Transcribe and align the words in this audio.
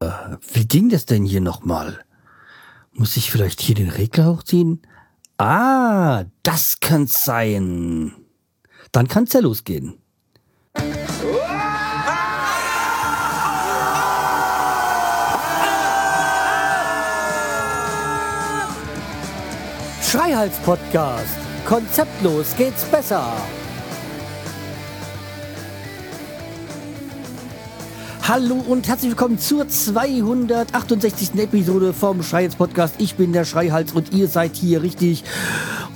Äh, 0.00 0.36
wie 0.52 0.66
ging 0.66 0.88
das 0.88 1.04
denn 1.04 1.24
hier 1.24 1.40
nochmal? 1.40 2.04
Muss 2.92 3.16
ich 3.16 3.30
vielleicht 3.30 3.60
hier 3.60 3.74
den 3.74 3.90
Regler 3.90 4.26
hochziehen? 4.32 4.82
Ah, 5.38 6.24
das 6.42 6.78
kann's 6.80 7.24
sein. 7.24 8.14
Dann 8.92 9.08
kann's 9.08 9.32
ja 9.32 9.40
losgehen. 9.40 9.98
Schreihals 20.02 20.58
Podcast. 20.58 21.36
Konzeptlos 21.66 22.56
geht's 22.56 22.84
besser. 22.84 23.32
Hallo 28.32 28.62
und 28.68 28.86
herzlich 28.86 29.10
willkommen 29.10 29.40
zur 29.40 29.66
268. 29.66 31.34
Episode 31.34 31.92
vom 31.92 32.22
Schreihals 32.22 32.54
Podcast. 32.54 32.94
Ich 32.98 33.16
bin 33.16 33.32
der 33.32 33.44
Schreihals 33.44 33.90
und 33.90 34.14
ihr 34.14 34.28
seid 34.28 34.54
hier 34.54 34.84
richtig. 34.84 35.24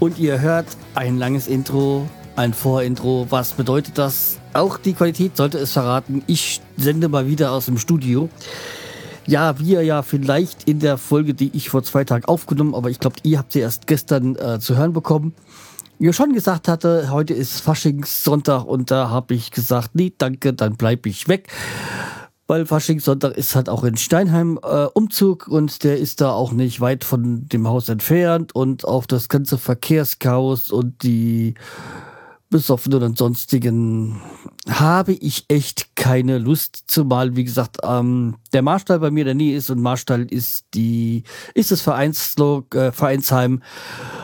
Und 0.01 0.19
ihr 0.19 0.41
hört 0.41 0.67
ein 0.97 1.17
langes 1.17 1.47
Intro, 1.47 2.09
ein 2.35 2.53
Vorintro. 2.53 3.29
Was 3.31 3.53
bedeutet 3.53 3.99
das? 3.99 4.41
Auch 4.53 4.79
die 4.79 4.95
Qualität 4.95 5.37
sollte 5.37 5.59
es 5.59 5.75
verraten. 5.75 6.25
Ich 6.27 6.61
sende 6.77 7.09
mal 7.09 7.29
wieder 7.29 7.53
aus 7.53 7.67
dem 7.67 7.79
Studio. 7.79 8.29
Ja, 9.27 9.61
wir 9.61 9.85
ja 9.85 10.03
vielleicht 10.03 10.69
in 10.69 10.81
der 10.81 10.99
Folge, 10.99 11.35
die 11.35 11.53
ich 11.55 11.69
vor 11.69 11.85
zwei 11.85 12.03
Tagen 12.03 12.25
aufgenommen, 12.25 12.75
aber 12.75 12.91
ich 12.91 12.99
glaube, 12.99 13.15
ihr 13.23 13.39
habt 13.39 13.53
sie 13.53 13.61
erst 13.61 13.87
gestern 13.87 14.35
äh, 14.35 14.59
zu 14.59 14.77
hören 14.77 14.93
bekommen. 14.93 15.35
Wie 16.01 16.09
ich 16.09 16.17
schon 16.17 16.33
gesagt 16.33 16.67
hatte, 16.67 17.13
heute 17.13 17.33
ist 17.33 17.61
Faschingssonntag 17.61 18.65
und 18.65 18.91
da 18.91 19.09
habe 19.09 19.35
ich 19.35 19.53
gesagt, 19.53 19.91
nee, 19.95 20.13
danke, 20.19 20.53
dann 20.53 20.75
bleibe 20.75 21.09
ich 21.09 21.29
weg 21.29 21.49
weil 22.47 22.67
Faschingssonntag 22.67 23.37
ist 23.37 23.55
halt 23.55 23.69
auch 23.69 23.85
in 23.85 23.97
Steinheim 23.97 24.59
äh, 24.63 24.87
Umzug 24.93 25.49
und 25.49 25.83
der 25.85 25.99
ist 25.99 26.21
da 26.21 26.33
auch 26.33 26.53
nicht 26.53 26.81
weit 26.81 27.05
von 27.05 27.49
dem 27.49 27.67
Haus 27.69 27.89
entfernt 27.89 28.55
und 28.55 28.85
auf 28.85 29.07
das 29.07 29.29
ganze 29.29 29.59
Verkehrschaos 29.59 30.71
und 30.71 31.03
die 31.03 31.55
Besoffenen 32.51 33.03
und 33.03 33.19
sonstigen 33.19 34.21
habe 34.69 35.13
ich 35.13 35.47
echt 35.49 35.97
keine 35.97 36.39
Lust, 36.39 36.85
zumal, 36.87 37.35
wie 37.35 37.45
gesagt, 37.45 37.79
ähm, 37.83 38.37
der 38.53 38.63
Marstall 38.63 39.01
bei 39.01 39.11
mir 39.11 39.25
der 39.25 39.35
Nähe 39.35 39.57
ist 39.57 39.71
und 39.71 39.81
Marstall 39.81 40.23
ist 40.31 40.67
die, 40.75 41.25
ist 41.55 41.73
das 41.73 41.81
Vereinslog, 41.81 42.75
äh, 42.75 42.93
Vereinsheim 42.93 43.61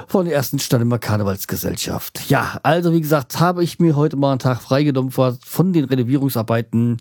von 0.06 0.26
der 0.26 0.34
ersten 0.34 0.58
Stadtmer 0.58 0.98
Karnevalsgesellschaft. 0.98 2.28
Ja, 2.28 2.60
also 2.62 2.92
wie 2.92 3.00
gesagt, 3.00 3.40
habe 3.40 3.64
ich 3.64 3.80
mir 3.80 3.96
heute 3.96 4.16
mal 4.16 4.30
einen 4.30 4.38
Tag 4.38 4.62
freigenommen 4.62 5.10
von 5.10 5.72
den 5.72 5.84
Renovierungsarbeiten 5.86 6.98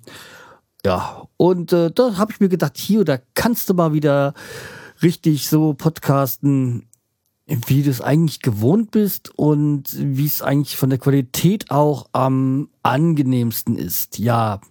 ja, 0.85 1.27
und 1.38 1.73
äh, 1.73 1.91
da 1.91 2.17
habe 2.17 2.31
ich 2.31 2.39
mir 2.39 2.49
gedacht, 2.49 2.77
hier, 2.77 3.03
da 3.03 3.19
kannst 3.33 3.69
du 3.69 3.73
mal 3.73 3.94
wieder 3.94 4.33
richtig 5.02 5.47
so 5.47 5.73
podcasten, 5.73 6.88
wie 7.45 7.83
du 7.83 7.89
es 7.89 8.02
eigentlich 8.02 8.41
gewohnt 8.41 8.91
bist 8.91 9.31
und 9.35 9.85
wie 9.97 10.25
es 10.25 10.41
eigentlich 10.41 10.77
von 10.77 10.89
der 10.89 11.00
Qualität 11.00 11.72
auch 11.72 12.07
am 12.11 12.69
angenehmsten 12.83 13.77
ist. 13.77 14.19
Ja, 14.19 14.61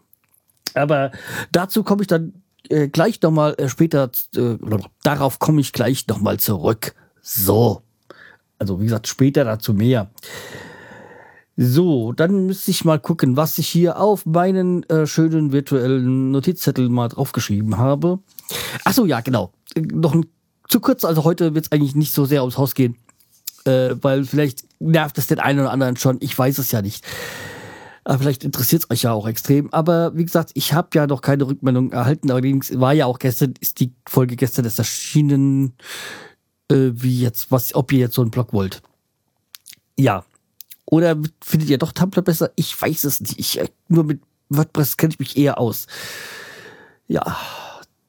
aber 0.74 1.10
dazu 1.50 1.82
komme 1.82 2.02
ich 2.02 2.08
dann 2.08 2.42
äh, 2.68 2.88
gleich 2.88 3.20
nochmal 3.20 3.54
äh, 3.58 3.68
später, 3.68 4.10
äh, 4.36 4.56
darauf 5.02 5.38
komme 5.38 5.60
ich 5.60 5.72
gleich 5.72 6.06
nochmal 6.06 6.38
zurück. 6.38 6.94
So. 7.20 7.82
Also 8.58 8.80
wie 8.80 8.84
gesagt, 8.84 9.08
später 9.08 9.44
dazu 9.44 9.74
mehr. 9.74 10.10
So, 11.60 12.12
dann 12.12 12.46
müsste 12.46 12.70
ich 12.70 12.84
mal 12.84 13.00
gucken, 13.00 13.36
was 13.36 13.58
ich 13.58 13.66
hier 13.66 13.98
auf 13.98 14.24
meinen 14.26 14.88
äh, 14.88 15.08
schönen 15.08 15.50
virtuellen 15.50 16.30
Notizzettel 16.30 16.88
mal 16.88 17.08
draufgeschrieben 17.08 17.78
habe. 17.78 18.20
Ach 18.84 18.92
so, 18.92 19.04
ja, 19.04 19.20
genau. 19.22 19.50
Noch 19.76 20.14
ein, 20.14 20.26
zu 20.68 20.78
kurz, 20.78 21.04
also 21.04 21.24
heute 21.24 21.56
wird 21.56 21.64
es 21.64 21.72
eigentlich 21.72 21.96
nicht 21.96 22.14
so 22.14 22.26
sehr 22.26 22.42
ums 22.42 22.58
Haus 22.58 22.76
gehen, 22.76 22.96
äh, 23.64 23.96
weil 24.00 24.24
vielleicht 24.24 24.66
nervt 24.78 25.18
es 25.18 25.26
den 25.26 25.40
einen 25.40 25.58
oder 25.58 25.72
anderen 25.72 25.96
schon. 25.96 26.18
Ich 26.20 26.38
weiß 26.38 26.58
es 26.58 26.70
ja 26.70 26.80
nicht. 26.80 27.04
Aber 28.04 28.20
vielleicht 28.20 28.44
interessiert 28.44 28.84
es 28.84 28.90
euch 28.92 29.02
ja 29.02 29.12
auch 29.12 29.26
extrem. 29.26 29.72
Aber 29.72 30.16
wie 30.16 30.26
gesagt, 30.26 30.52
ich 30.54 30.74
habe 30.74 30.90
ja 30.94 31.08
noch 31.08 31.22
keine 31.22 31.48
Rückmeldung 31.48 31.90
erhalten. 31.90 32.30
Allerdings 32.30 32.78
war 32.78 32.92
ja 32.92 33.06
auch 33.06 33.18
gestern, 33.18 33.54
ist 33.58 33.80
die 33.80 33.92
Folge 34.08 34.36
gestern 34.36 34.64
ist 34.64 34.78
erschienen, 34.78 35.74
äh, 36.70 36.90
wie 36.92 37.20
jetzt, 37.20 37.50
was, 37.50 37.74
ob 37.74 37.90
ihr 37.90 37.98
jetzt 37.98 38.14
so 38.14 38.22
einen 38.22 38.30
Blog 38.30 38.52
wollt. 38.52 38.80
Ja, 39.98 40.24
oder 40.90 41.16
findet 41.42 41.68
ihr 41.68 41.78
doch 41.78 41.92
Tumblr 41.92 42.22
besser? 42.22 42.50
Ich 42.56 42.80
weiß 42.80 43.04
es 43.04 43.20
nicht. 43.20 43.38
Ich, 43.38 43.60
äh, 43.60 43.68
nur 43.88 44.04
mit 44.04 44.20
WordPress 44.48 44.96
kenne 44.96 45.12
ich 45.12 45.18
mich 45.18 45.36
eher 45.36 45.58
aus. 45.58 45.86
Ja. 47.06 47.36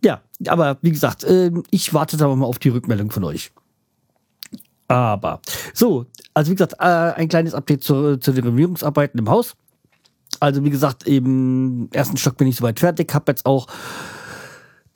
Ja, 0.02 0.22
aber 0.48 0.78
wie 0.82 0.92
gesagt, 0.92 1.26
ähm, 1.28 1.64
ich 1.72 1.94
warte 1.94 2.16
da 2.16 2.34
mal 2.34 2.46
auf 2.46 2.60
die 2.60 2.70
Rückmeldung 2.70 3.12
von 3.12 3.26
euch. 3.26 3.52
Aber 4.88 5.42
so, 5.74 6.06
also 6.34 6.52
wie 6.52 6.56
gesagt, 6.56 6.76
äh, 6.80 6.86
ein 6.86 7.28
kleines 7.28 7.54
Update 7.54 7.84
zu, 7.84 8.18
zu 8.18 8.32
den 8.32 8.46
Renovierungsarbeiten 8.46 9.20
im 9.20 9.30
Haus. 9.30 9.58
Also 10.40 10.64
wie 10.64 10.70
gesagt, 10.70 11.04
im 11.06 11.90
ersten 11.92 12.16
Stock 12.16 12.38
bin 12.38 12.48
ich 12.48 12.56
soweit 12.56 12.80
fertig, 12.80 13.14
habe 13.14 13.32
jetzt 13.34 13.46
auch 13.46 13.68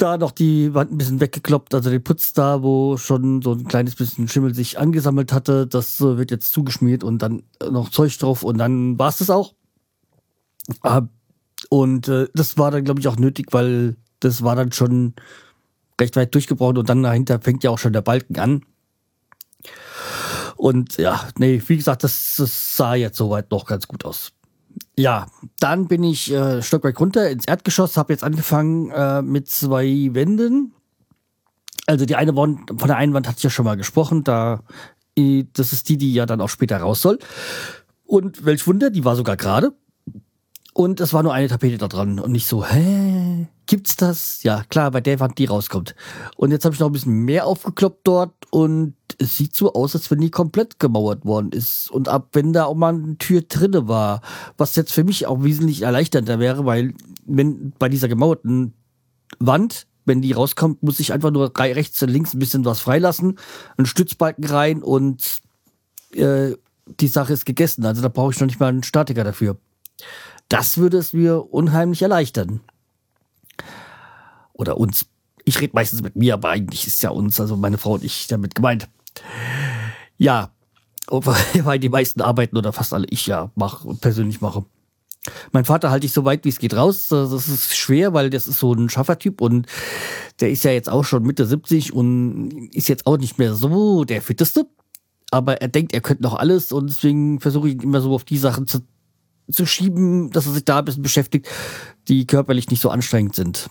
da 0.03 0.17
noch 0.17 0.31
die 0.31 0.73
Wand 0.73 0.91
ein 0.91 0.97
bisschen 0.97 1.21
weggekloppt, 1.21 1.73
also 1.73 1.89
den 1.89 2.03
Putz 2.03 2.33
da, 2.33 2.61
wo 2.61 2.97
schon 2.97 3.41
so 3.41 3.53
ein 3.53 3.65
kleines 3.67 3.95
bisschen 3.95 4.27
Schimmel 4.27 4.53
sich 4.53 4.77
angesammelt 4.77 5.31
hatte, 5.31 5.65
das 5.65 6.01
äh, 6.01 6.17
wird 6.17 6.29
jetzt 6.29 6.51
zugeschmiert 6.51 7.03
und 7.03 7.19
dann 7.19 7.43
noch 7.71 7.89
Zeug 7.89 8.17
drauf 8.19 8.43
und 8.43 8.57
dann 8.57 8.99
war 8.99 9.09
es 9.09 9.17
das 9.17 9.29
auch. 9.29 9.53
Ah, 10.81 11.03
und 11.69 12.09
äh, 12.09 12.27
das 12.33 12.57
war 12.57 12.69
dann, 12.69 12.83
glaube 12.83 12.99
ich, 12.99 13.07
auch 13.07 13.15
nötig, 13.15 13.47
weil 13.51 13.95
das 14.19 14.43
war 14.43 14.55
dann 14.55 14.73
schon 14.73 15.13
recht 15.99 16.15
weit 16.17 16.35
durchgebrochen 16.35 16.77
und 16.77 16.89
dann 16.89 17.03
dahinter 17.03 17.39
fängt 17.39 17.63
ja 17.63 17.69
auch 17.69 17.79
schon 17.79 17.93
der 17.93 18.01
Balken 18.01 18.37
an. 18.39 18.65
Und 20.57 20.97
ja, 20.97 21.29
nee, 21.37 21.61
wie 21.65 21.77
gesagt, 21.77 22.03
das, 22.03 22.35
das 22.37 22.75
sah 22.75 22.95
jetzt 22.95 23.17
soweit 23.17 23.51
noch 23.51 23.65
ganz 23.65 23.87
gut 23.87 24.03
aus. 24.05 24.33
Ja, 24.95 25.27
dann 25.59 25.87
bin 25.87 26.03
ich 26.03 26.31
äh, 26.31 26.61
Stockwerk 26.61 26.99
runter 26.99 27.29
ins 27.29 27.45
Erdgeschoss, 27.45 27.97
habe 27.97 28.13
jetzt 28.13 28.23
angefangen 28.23 28.91
äh, 28.91 29.21
mit 29.21 29.49
zwei 29.49 30.09
Wänden. 30.11 30.73
Also 31.87 32.05
die 32.05 32.15
eine 32.15 32.35
Wand, 32.35 32.69
von 32.77 32.87
der 32.87 32.97
einen 32.97 33.13
Wand 33.13 33.27
hatte 33.27 33.37
ich 33.37 33.43
ja 33.43 33.49
schon 33.49 33.65
mal 33.65 33.75
gesprochen, 33.75 34.23
da 34.23 34.61
das 35.15 35.73
ist 35.73 35.89
die, 35.89 35.97
die 35.97 36.13
ja 36.13 36.25
dann 36.25 36.41
auch 36.41 36.49
später 36.49 36.77
raus 36.77 37.01
soll. 37.01 37.19
Und 38.03 38.45
welch 38.45 38.65
Wunder, 38.65 38.89
die 38.89 39.05
war 39.05 39.15
sogar 39.15 39.37
gerade. 39.37 39.73
Und 40.73 40.99
es 40.99 41.13
war 41.13 41.21
nur 41.21 41.33
eine 41.33 41.47
Tapete 41.47 41.77
da 41.77 41.87
dran 41.87 42.19
und 42.19 42.31
nicht 42.31 42.47
so, 42.47 42.65
hä, 42.65 43.47
gibt's 43.65 43.95
das? 43.95 44.43
Ja, 44.43 44.63
klar, 44.69 44.91
bei 44.91 45.01
der 45.01 45.19
Wand, 45.19 45.37
die 45.37 45.45
rauskommt. 45.45 45.95
Und 46.35 46.51
jetzt 46.51 46.65
habe 46.65 46.73
ich 46.73 46.79
noch 46.79 46.87
ein 46.87 46.93
bisschen 46.93 47.25
mehr 47.25 47.45
aufgekloppt 47.45 48.01
dort 48.03 48.33
und 48.51 48.95
es 49.17 49.37
sieht 49.37 49.55
so 49.55 49.73
aus, 49.73 49.95
als 49.95 50.09
wenn 50.11 50.19
die 50.19 50.31
komplett 50.31 50.79
gemauert 50.79 51.25
worden 51.25 51.51
ist. 51.51 51.89
Und 51.91 52.09
ab 52.09 52.29
wenn 52.33 52.53
da 52.53 52.65
auch 52.65 52.75
mal 52.75 52.93
eine 52.93 53.17
Tür 53.17 53.41
drinne 53.41 53.87
war, 53.87 54.21
was 54.57 54.75
jetzt 54.75 54.91
für 54.91 55.03
mich 55.03 55.27
auch 55.27 55.43
wesentlich 55.43 55.83
erleichternder 55.83 56.39
wäre, 56.39 56.65
weil 56.65 56.93
wenn 57.25 57.73
bei 57.79 57.89
dieser 57.89 58.07
gemauerten 58.07 58.73
Wand, 59.39 59.87
wenn 60.05 60.21
die 60.21 60.33
rauskommt, 60.33 60.83
muss 60.83 60.99
ich 60.99 61.13
einfach 61.13 61.31
nur 61.31 61.51
rechts 61.57 62.01
und 62.03 62.09
links 62.09 62.33
ein 62.33 62.39
bisschen 62.39 62.65
was 62.65 62.79
freilassen, 62.79 63.39
einen 63.77 63.85
Stützbalken 63.85 64.45
rein 64.45 64.83
und 64.83 65.41
äh, 66.11 66.55
die 66.85 67.07
Sache 67.07 67.33
ist 67.33 67.45
gegessen. 67.45 67.85
Also 67.85 68.01
da 68.01 68.09
brauche 68.09 68.33
ich 68.33 68.39
noch 68.39 68.47
nicht 68.47 68.59
mal 68.59 68.67
einen 68.67 68.83
Statiker 68.83 69.23
dafür. 69.23 69.57
Das 70.49 70.77
würde 70.77 70.97
es 70.97 71.13
mir 71.13 71.53
unheimlich 71.53 72.01
erleichtern. 72.01 72.59
Oder 74.63 74.77
uns. 74.77 75.07
Ich 75.43 75.59
rede 75.59 75.73
meistens 75.73 76.01
mit 76.01 76.15
mir, 76.15 76.35
aber 76.35 76.49
eigentlich 76.49 76.87
ist 76.87 77.03
ja 77.03 77.09
uns, 77.09 77.37
also 77.41 77.57
meine 77.57 77.77
Frau 77.77 77.95
und 77.95 78.03
ich 78.05 78.27
damit 78.27 78.55
gemeint. 78.55 78.87
Ja, 80.17 80.51
weil 81.09 81.79
die 81.79 81.89
meisten 81.89 82.21
arbeiten 82.21 82.55
oder 82.55 82.71
fast 82.71 82.93
alle 82.93 83.07
ich 83.09 83.27
ja 83.27 83.51
mache 83.55 83.93
persönlich 83.95 84.39
mache. 84.39 84.63
Mein 85.51 85.65
Vater 85.65 85.91
halte 85.91 86.05
ich 86.05 86.13
so 86.13 86.23
weit 86.23 86.45
wie 86.45 86.49
es 86.49 86.59
geht 86.59 86.73
raus. 86.73 87.09
Das 87.09 87.33
ist 87.33 87.75
schwer, 87.75 88.13
weil 88.13 88.29
das 88.29 88.47
ist 88.47 88.59
so 88.59 88.71
ein 88.73 88.87
Schaffertyp 88.87 89.41
und 89.41 89.67
der 90.39 90.49
ist 90.49 90.63
ja 90.63 90.71
jetzt 90.71 90.89
auch 90.89 91.03
schon 91.03 91.23
Mitte 91.23 91.45
70 91.45 91.93
und 91.93 92.69
ist 92.73 92.87
jetzt 92.87 93.05
auch 93.05 93.17
nicht 93.17 93.37
mehr 93.37 93.53
so 93.53 94.05
der 94.05 94.21
fitteste. 94.21 94.65
Aber 95.29 95.61
er 95.61 95.67
denkt, 95.67 95.93
er 95.93 96.01
könnte 96.01 96.23
noch 96.23 96.35
alles 96.35 96.71
und 96.71 96.89
deswegen 96.89 97.41
versuche 97.41 97.67
ich 97.67 97.75
ihn 97.75 97.81
immer 97.81 97.99
so 97.99 98.15
auf 98.15 98.23
die 98.23 98.37
Sachen 98.37 98.65
zu 98.65 98.79
zu 99.51 99.65
schieben, 99.65 100.31
dass 100.31 100.45
er 100.45 100.53
sich 100.53 100.65
da 100.65 100.79
ein 100.79 100.85
bisschen 100.85 101.03
beschäftigt, 101.03 101.49
die 102.07 102.25
körperlich 102.25 102.69
nicht 102.69 102.81
so 102.81 102.89
anstrengend 102.89 103.35
sind. 103.35 103.69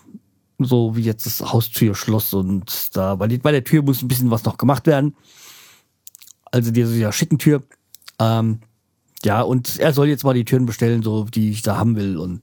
So 0.65 0.97
wie 0.97 1.03
jetzt 1.03 1.27
das 1.27 1.53
Haustürschloss 1.53 2.35
und 2.35 2.97
da, 2.97 3.19
weil 3.19 3.37
bei 3.39 3.53
der 3.53 3.65
Tür 3.65 3.83
muss 3.83 4.03
ein 4.03 4.09
bisschen 4.09 4.31
was 4.31 4.45
noch 4.45 4.59
gemacht 4.59 4.87
werden. 4.87 5.15
Also 6.51 6.71
diese 6.71 6.97
ja, 6.97 7.13
schicken 7.13 7.39
Tür. 7.39 7.63
Ähm, 8.19 8.61
ja, 9.25 9.43
und 9.43 9.79
er 9.79 9.93
soll 9.93 10.09
jetzt 10.09 10.25
mal 10.25 10.35
die 10.35 10.45
Türen 10.45 10.67
bestellen, 10.67 11.03
so 11.03 11.25
die 11.25 11.51
ich 11.51 11.63
da 11.63 11.77
haben 11.77 11.95
will. 11.95 12.17
Und 12.17 12.43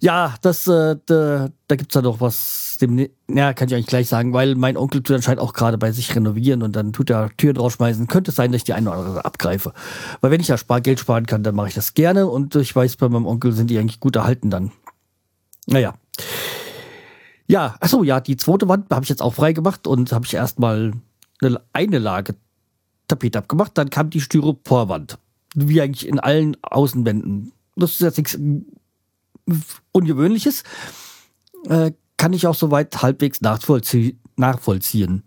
ja, 0.00 0.34
das, 0.40 0.66
äh, 0.66 0.96
da, 1.04 1.50
da 1.68 1.76
gibt's 1.76 1.92
da 1.92 2.00
noch 2.00 2.22
was, 2.22 2.78
dem, 2.80 3.06
ja, 3.28 3.52
kann 3.52 3.68
ich 3.68 3.74
eigentlich 3.74 3.86
gleich 3.86 4.08
sagen, 4.08 4.32
weil 4.32 4.54
mein 4.54 4.78
Onkel 4.78 5.02
tut 5.02 5.16
anscheinend 5.16 5.42
auch 5.42 5.52
gerade 5.52 5.76
bei 5.76 5.92
sich 5.92 6.14
renovieren 6.16 6.62
und 6.62 6.74
dann 6.74 6.94
tut 6.94 7.10
er 7.10 7.28
Türen 7.36 7.58
rausschmeißen. 7.58 8.06
Könnte 8.06 8.30
es 8.30 8.36
sein, 8.36 8.50
dass 8.50 8.60
ich 8.60 8.64
die 8.64 8.72
eine 8.72 8.88
oder 8.88 8.98
andere 8.98 9.24
abgreife. 9.26 9.74
Weil 10.22 10.30
wenn 10.30 10.40
ich 10.40 10.48
ja 10.48 10.56
Spar 10.56 10.80
Geld 10.80 11.00
sparen 11.00 11.26
kann, 11.26 11.42
dann 11.42 11.54
mache 11.54 11.68
ich 11.68 11.74
das 11.74 11.92
gerne 11.92 12.26
und 12.26 12.54
ich 12.56 12.74
weiß, 12.74 12.96
bei 12.96 13.08
meinem 13.08 13.26
Onkel 13.26 13.52
sind 13.52 13.68
die 13.68 13.78
eigentlich 13.78 14.00
gut 14.00 14.16
erhalten 14.16 14.48
dann. 14.48 14.72
Naja. 15.66 15.94
Ja, 17.50 17.74
achso, 17.80 18.04
ja, 18.04 18.20
die 18.20 18.36
zweite 18.36 18.68
Wand 18.68 18.92
habe 18.92 19.02
ich 19.02 19.08
jetzt 19.08 19.22
auch 19.22 19.34
frei 19.34 19.52
gemacht 19.52 19.88
und 19.88 20.12
habe 20.12 20.24
ich 20.24 20.34
erstmal 20.34 20.92
eine, 21.72 21.98
Lage 21.98 22.36
Tapete 23.08 23.38
abgemacht, 23.38 23.76
dann 23.76 23.90
kam 23.90 24.08
die 24.08 24.20
Styroporwand. 24.20 25.18
Wie 25.56 25.80
eigentlich 25.80 26.06
in 26.06 26.20
allen 26.20 26.56
Außenwänden. 26.62 27.50
Das 27.74 27.90
ist 27.90 28.02
jetzt 28.02 28.18
nichts 28.18 28.38
Ungewöhnliches. 29.90 30.62
Äh, 31.64 31.90
kann 32.16 32.34
ich 32.34 32.46
auch 32.46 32.54
soweit 32.54 33.02
halbwegs 33.02 33.40
nachvollzie 33.40 34.16
nachvollziehen. 34.36 35.24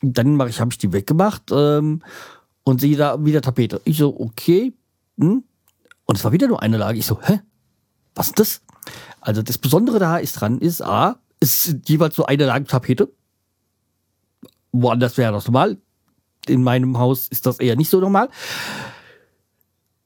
Dann 0.00 0.40
habe 0.40 0.48
ich 0.70 0.78
die 0.78 0.94
weggemacht 0.94 1.50
ähm, 1.50 2.00
und 2.64 2.80
sehe 2.80 2.96
da 2.96 3.22
wieder 3.22 3.42
Tapete. 3.42 3.82
Ich 3.84 3.98
so, 3.98 4.18
okay. 4.18 4.72
Hm? 5.18 5.44
Und 6.06 6.16
es 6.16 6.24
war 6.24 6.32
wieder 6.32 6.48
nur 6.48 6.62
eine 6.62 6.78
Lage. 6.78 6.98
Ich 6.98 7.04
so, 7.04 7.20
hä? 7.20 7.40
Was 8.14 8.28
ist 8.28 8.38
das? 8.38 8.62
Also 9.20 9.42
das 9.42 9.58
Besondere 9.58 9.98
da 9.98 10.18
ist 10.18 10.40
dran, 10.40 10.58
ist 10.58 10.82
A, 10.82 11.18
ist 11.40 11.76
jeweils 11.86 12.16
so 12.16 12.26
eine 12.26 12.46
Lage 12.46 12.66
Tapete. 12.66 13.12
Woanders 14.72 15.16
wäre 15.16 15.32
das 15.32 15.46
normal. 15.46 15.78
In 16.46 16.62
meinem 16.62 16.98
Haus 16.98 17.28
ist 17.28 17.46
das 17.46 17.58
eher 17.58 17.76
nicht 17.76 17.90
so 17.90 18.00
normal. 18.00 18.28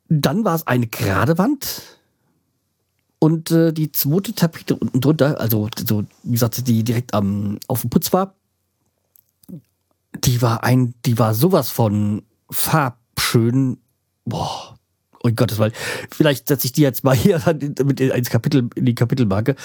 Dann 0.08 0.44
war 0.44 0.54
es 0.54 0.66
eine 0.66 0.86
gerade 0.86 1.38
Wand. 1.38 1.98
Und 3.18 3.50
äh, 3.52 3.72
die 3.72 3.92
zweite 3.92 4.34
Tapete 4.34 4.74
unten 4.74 5.00
drunter, 5.00 5.40
also 5.40 5.68
so, 5.86 6.04
wie 6.24 6.32
gesagt, 6.32 6.66
die 6.66 6.82
direkt 6.82 7.14
am, 7.14 7.58
auf 7.68 7.82
dem 7.82 7.90
Putz 7.90 8.12
war, 8.12 8.34
die 10.24 10.42
war 10.42 10.64
ein, 10.64 10.94
die 11.06 11.18
war 11.18 11.34
sowas 11.34 11.70
von 11.70 12.24
farbschön. 12.50 13.78
Boah, 14.24 14.76
oh 15.22 15.30
Gottes 15.34 15.58
Willen. 15.58 15.72
Vielleicht 16.10 16.48
setze 16.48 16.66
ich 16.66 16.72
die 16.72 16.82
jetzt 16.82 17.04
mal 17.04 17.16
hier 17.16 17.40
mit 17.84 18.00
ins 18.00 18.30
Kapitel, 18.30 18.68
in 18.74 18.84
die 18.84 18.94
Kapitelmarke. 18.94 19.56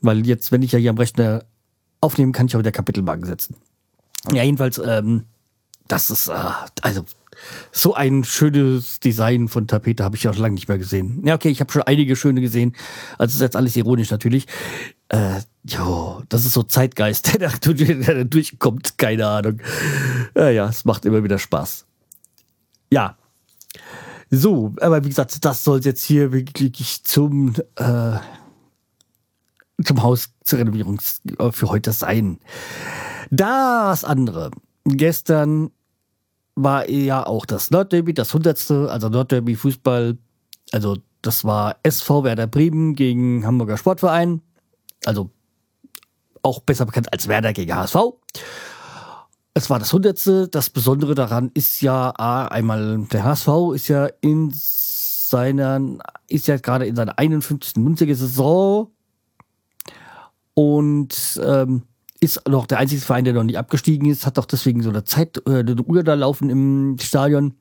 Weil 0.00 0.26
jetzt, 0.26 0.52
wenn 0.52 0.62
ich 0.62 0.72
ja 0.72 0.78
hier 0.78 0.90
am 0.90 0.98
Rechner 0.98 1.44
aufnehmen, 2.00 2.32
kann 2.32 2.46
ich 2.46 2.56
auch 2.56 2.62
der 2.62 2.72
Kapitelmarke 2.72 3.26
setzen. 3.26 3.56
Ja, 4.32 4.42
jedenfalls, 4.42 4.78
ähm, 4.78 5.24
das 5.88 6.10
ist, 6.10 6.28
äh, 6.28 6.34
also, 6.82 7.04
so 7.72 7.94
ein 7.94 8.24
schönes 8.24 9.00
Design 9.00 9.48
von 9.48 9.66
Tapete 9.66 10.04
habe 10.04 10.16
ich 10.16 10.22
ja 10.24 10.32
schon 10.32 10.42
lange 10.42 10.54
nicht 10.54 10.68
mehr 10.68 10.78
gesehen. 10.78 11.22
Ja, 11.24 11.34
okay, 11.34 11.50
ich 11.50 11.60
habe 11.60 11.70
schon 11.70 11.82
einige 11.82 12.16
schöne 12.16 12.40
gesehen. 12.40 12.74
Also 13.16 13.34
ist 13.34 13.40
jetzt 13.40 13.56
alles 13.56 13.76
ironisch 13.76 14.10
natürlich. 14.10 14.46
Äh, 15.08 15.40
jo, 15.64 16.22
das 16.28 16.44
ist 16.44 16.52
so 16.54 16.62
Zeitgeist, 16.64 17.34
der 17.40 17.50
da, 17.50 17.72
der 17.72 18.14
da 18.14 18.24
durchkommt. 18.24 18.98
Keine 18.98 19.26
Ahnung. 19.26 19.60
Ja, 20.34 20.50
ja, 20.50 20.68
es 20.68 20.84
macht 20.84 21.04
immer 21.04 21.22
wieder 21.22 21.38
Spaß. 21.38 21.86
Ja. 22.90 23.16
So, 24.30 24.74
aber 24.80 25.04
wie 25.04 25.08
gesagt, 25.08 25.44
das 25.44 25.64
soll 25.64 25.80
jetzt 25.80 26.02
hier 26.02 26.32
wirklich 26.32 27.02
zum, 27.04 27.54
äh, 27.76 28.18
zum 29.82 30.02
Haus 30.02 30.30
zur 30.44 30.58
Renovierung 30.58 31.00
für 31.00 31.68
heute 31.68 31.92
sein. 31.92 32.38
Das 33.30 34.04
andere. 34.04 34.50
Gestern 34.84 35.70
war 36.54 36.88
ja 36.90 37.26
auch 37.26 37.46
das 37.46 37.70
Nordderby, 37.70 38.14
das 38.14 38.28
100. 38.28 38.70
Also 38.90 39.08
Nordderby 39.08 39.54
Fußball. 39.54 40.18
Also 40.72 40.98
das 41.22 41.44
war 41.44 41.76
SV 41.82 42.24
Werder 42.24 42.46
Bremen 42.46 42.94
gegen 42.94 43.46
Hamburger 43.46 43.76
Sportverein. 43.76 44.42
Also 45.04 45.30
auch 46.42 46.60
besser 46.60 46.86
bekannt 46.86 47.12
als 47.12 47.28
Werder 47.28 47.52
gegen 47.52 47.74
HSV. 47.74 47.96
Es 49.58 49.68
war 49.70 49.80
das 49.80 49.88
100. 49.88 50.54
Das 50.54 50.70
Besondere 50.70 51.16
daran 51.16 51.50
ist 51.52 51.80
ja, 51.80 52.14
A, 52.16 52.46
einmal 52.46 53.04
der 53.10 53.24
HSV 53.24 53.48
ist 53.74 53.88
ja 53.88 54.08
in 54.20 54.52
seiner, 54.54 55.98
ist 56.28 56.46
ja 56.46 56.58
gerade 56.58 56.86
in 56.86 56.94
seiner 56.94 57.18
51. 57.18 57.74
Bundesliga-Saison 57.74 58.88
und 60.54 61.40
ähm, 61.44 61.82
ist 62.20 62.48
noch 62.48 62.66
der 62.66 62.78
einzige 62.78 63.00
Verein, 63.00 63.24
der 63.24 63.34
noch 63.34 63.42
nicht 63.42 63.58
abgestiegen 63.58 64.08
ist, 64.08 64.26
hat 64.26 64.38
doch 64.38 64.44
deswegen 64.44 64.80
so 64.84 64.90
eine 64.90 65.02
Zeit, 65.02 65.42
äh, 65.48 65.58
eine 65.58 65.82
Uhr 65.82 66.04
da 66.04 66.14
laufen 66.14 66.50
im 66.50 66.96
Stadion 67.00 67.54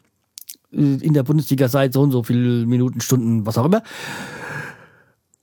äh, 0.71 0.77
in 0.77 1.15
der 1.15 1.23
Bundesliga 1.23 1.67
seit 1.67 1.93
so 1.93 2.01
und 2.01 2.11
so 2.11 2.21
viele 2.21 2.67
Minuten, 2.67 3.01
Stunden, 3.01 3.47
was 3.47 3.57
auch 3.57 3.65
immer. 3.65 3.81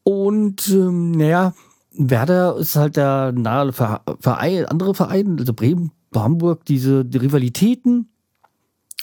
Und 0.05 0.69
ähm, 0.69 1.11
naja, 1.11 1.53
Werder 1.91 2.56
ist 2.59 2.77
halt 2.77 2.95
der 2.95 3.33
nahe 3.33 3.73
Verein, 3.73 4.67
andere 4.67 4.95
Verein, 4.95 5.37
also 5.41 5.53
Bremen, 5.53 5.91
Hamburg, 6.22 6.64
diese 6.64 7.05
die 7.05 7.19
Rivalitäten. 7.19 8.08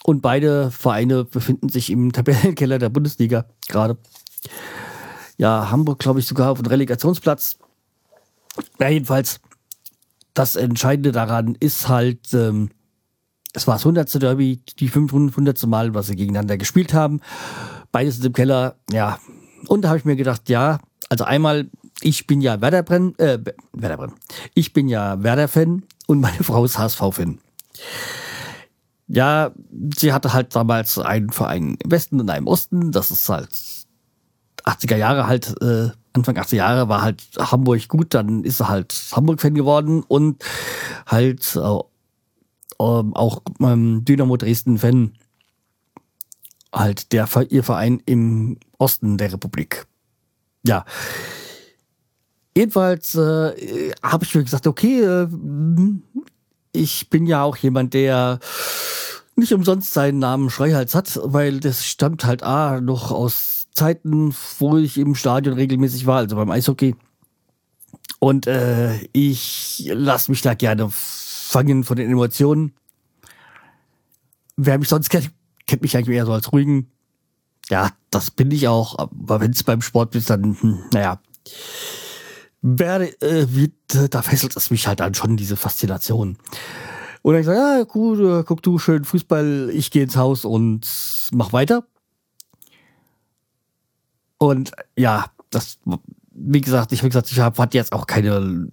Und 0.03 0.21
beide 0.21 0.71
Vereine 0.71 1.25
befinden 1.25 1.69
sich 1.69 1.89
im 1.91 2.11
Tabellenkeller 2.11 2.79
der 2.79 2.89
Bundesliga 2.89 3.45
gerade. 3.67 3.97
Ja, 5.37 5.69
Hamburg, 5.71 5.99
glaube 5.99 6.19
ich, 6.19 6.27
sogar 6.27 6.51
auf 6.51 6.61
dem 6.61 6.67
Relegationsplatz. 6.67 7.57
Na, 8.79 8.89
jedenfalls, 8.89 9.39
das 10.33 10.55
Entscheidende 10.55 11.11
daran 11.11 11.55
ist 11.59 11.87
halt, 11.87 12.33
ähm, 12.33 12.69
es 13.53 13.67
war 13.67 13.75
das 13.75 13.85
100. 13.85 14.21
Derby, 14.21 14.61
die 14.79 14.87
500. 14.87 15.65
Mal, 15.67 15.93
was 15.93 16.07
sie 16.07 16.15
gegeneinander 16.15 16.57
gespielt 16.57 16.93
haben. 16.93 17.21
Beides 17.91 18.15
sind 18.15 18.25
im 18.25 18.33
Keller, 18.33 18.75
ja. 18.91 19.19
Und 19.67 19.81
da 19.81 19.89
habe 19.89 19.97
ich 19.99 20.05
mir 20.05 20.15
gedacht, 20.15 20.49
ja, 20.49 20.79
also 21.09 21.25
einmal, 21.25 21.69
ich 22.01 22.25
bin 22.25 22.41
ja 22.41 22.61
Werder-Brenn, 22.61 23.15
äh, 23.19 23.39
Werder-Brenn. 23.73 24.13
Ich 24.53 24.73
bin 24.73 24.87
ja 24.87 25.21
Werder-Fan 25.21 25.83
und 26.11 26.19
meine 26.19 26.43
Frau 26.43 26.65
ist 26.65 26.77
HSV-Fan. 26.77 27.39
Ja, 29.07 29.51
sie 29.97 30.13
hatte 30.13 30.33
halt 30.33 30.55
damals 30.55 30.97
einen 30.97 31.31
Verein 31.31 31.77
im 31.83 31.91
Westen 31.91 32.19
und 32.19 32.29
einen 32.29 32.45
im 32.45 32.47
Osten. 32.47 32.91
Das 32.91 33.11
ist 33.11 33.27
halt 33.27 33.49
80er 34.63 34.95
Jahre 34.95 35.27
halt 35.27 35.55
äh, 35.61 35.89
Anfang 36.13 36.37
80er 36.37 36.55
Jahre 36.55 36.89
war 36.89 37.01
halt 37.01 37.23
Hamburg 37.37 37.87
gut, 37.87 38.13
dann 38.13 38.43
ist 38.43 38.59
er 38.59 38.69
halt 38.69 38.93
Hamburg-Fan 39.13 39.55
geworden 39.55 40.03
und 40.05 40.43
halt 41.07 41.55
äh, 41.55 41.59
ähm, 41.59 43.13
auch 43.15 43.41
ähm, 43.61 44.03
Dynamo 44.03 44.37
Dresden-Fan. 44.37 45.13
Halt 46.73 47.11
der 47.11 47.27
ihr 47.49 47.63
Verein 47.63 48.01
im 48.05 48.57
Osten 48.77 49.17
der 49.17 49.33
Republik. 49.33 49.87
Ja. 50.65 50.85
Jedenfalls 52.55 53.15
äh, 53.15 53.91
habe 54.03 54.25
ich 54.25 54.35
mir 54.35 54.43
gesagt, 54.43 54.67
okay, 54.67 55.01
äh, 55.01 55.27
ich 56.73 57.09
bin 57.09 57.25
ja 57.25 57.43
auch 57.43 57.57
jemand, 57.57 57.93
der 57.93 58.39
nicht 59.35 59.53
umsonst 59.53 59.93
seinen 59.93 60.19
Namen 60.19 60.49
Schreihals 60.49 60.93
hat, 60.95 61.19
weil 61.23 61.59
das 61.59 61.85
stammt 61.85 62.25
halt 62.25 62.43
A 62.43 62.81
noch 62.81 63.11
aus 63.11 63.67
Zeiten, 63.73 64.35
wo 64.59 64.77
ich 64.77 64.97
im 64.97 65.15
Stadion 65.15 65.55
regelmäßig 65.55 66.05
war, 66.05 66.17
also 66.17 66.35
beim 66.35 66.51
Eishockey. 66.51 66.95
Und 68.19 68.47
äh, 68.47 68.99
ich 69.13 69.89
lasse 69.93 70.29
mich 70.29 70.41
da 70.41 70.53
gerne 70.53 70.89
fangen 70.91 71.83
von 71.83 71.95
den 71.95 72.11
Emotionen. 72.11 72.73
Wer 74.57 74.77
mich 74.77 74.89
sonst 74.89 75.09
kennt, 75.09 75.31
kennt 75.65 75.81
mich 75.81 75.95
eigentlich 75.95 76.17
eher 76.17 76.25
so 76.25 76.33
als 76.33 76.51
ruhigen. 76.51 76.91
Ja, 77.69 77.91
das 78.09 78.29
bin 78.29 78.51
ich 78.51 78.67
auch. 78.67 78.99
Aber 78.99 79.39
wenn 79.39 79.51
es 79.51 79.63
beim 79.63 79.81
Sport 79.81 80.15
ist, 80.15 80.29
dann, 80.29 80.57
hm, 80.59 80.83
naja. 80.93 81.19
Werde, 82.61 83.19
äh, 83.21 83.47
wird, 83.49 83.73
da 84.11 84.21
fesselt 84.21 84.55
es 84.55 84.69
mich 84.69 84.87
halt 84.87 84.99
dann 84.99 85.13
schon, 85.13 85.37
diese 85.37 85.55
Faszination. 85.55 86.37
Und 87.23 87.33
dann 87.33 87.41
ich 87.41 87.45
sage, 87.45 87.57
ja, 87.57 87.83
gut, 87.83 88.19
äh, 88.19 88.43
guck 88.43 88.61
du 88.63 88.79
schön 88.79 89.03
Fußball, 89.03 89.71
ich 89.73 89.91
gehe 89.91 90.03
ins 90.03 90.15
Haus 90.15 90.45
und 90.45 90.87
mach 91.31 91.53
weiter. 91.53 91.85
Und 94.37 94.71
ja, 94.97 95.25
das, 95.51 95.77
wie 96.31 96.61
gesagt, 96.61 96.91
ich 96.91 96.99
habe 97.01 97.09
gesagt, 97.09 97.31
ich 97.31 97.39
habe 97.39 97.69
jetzt 97.73 97.93
auch 97.93 98.07
keine. 98.07 98.67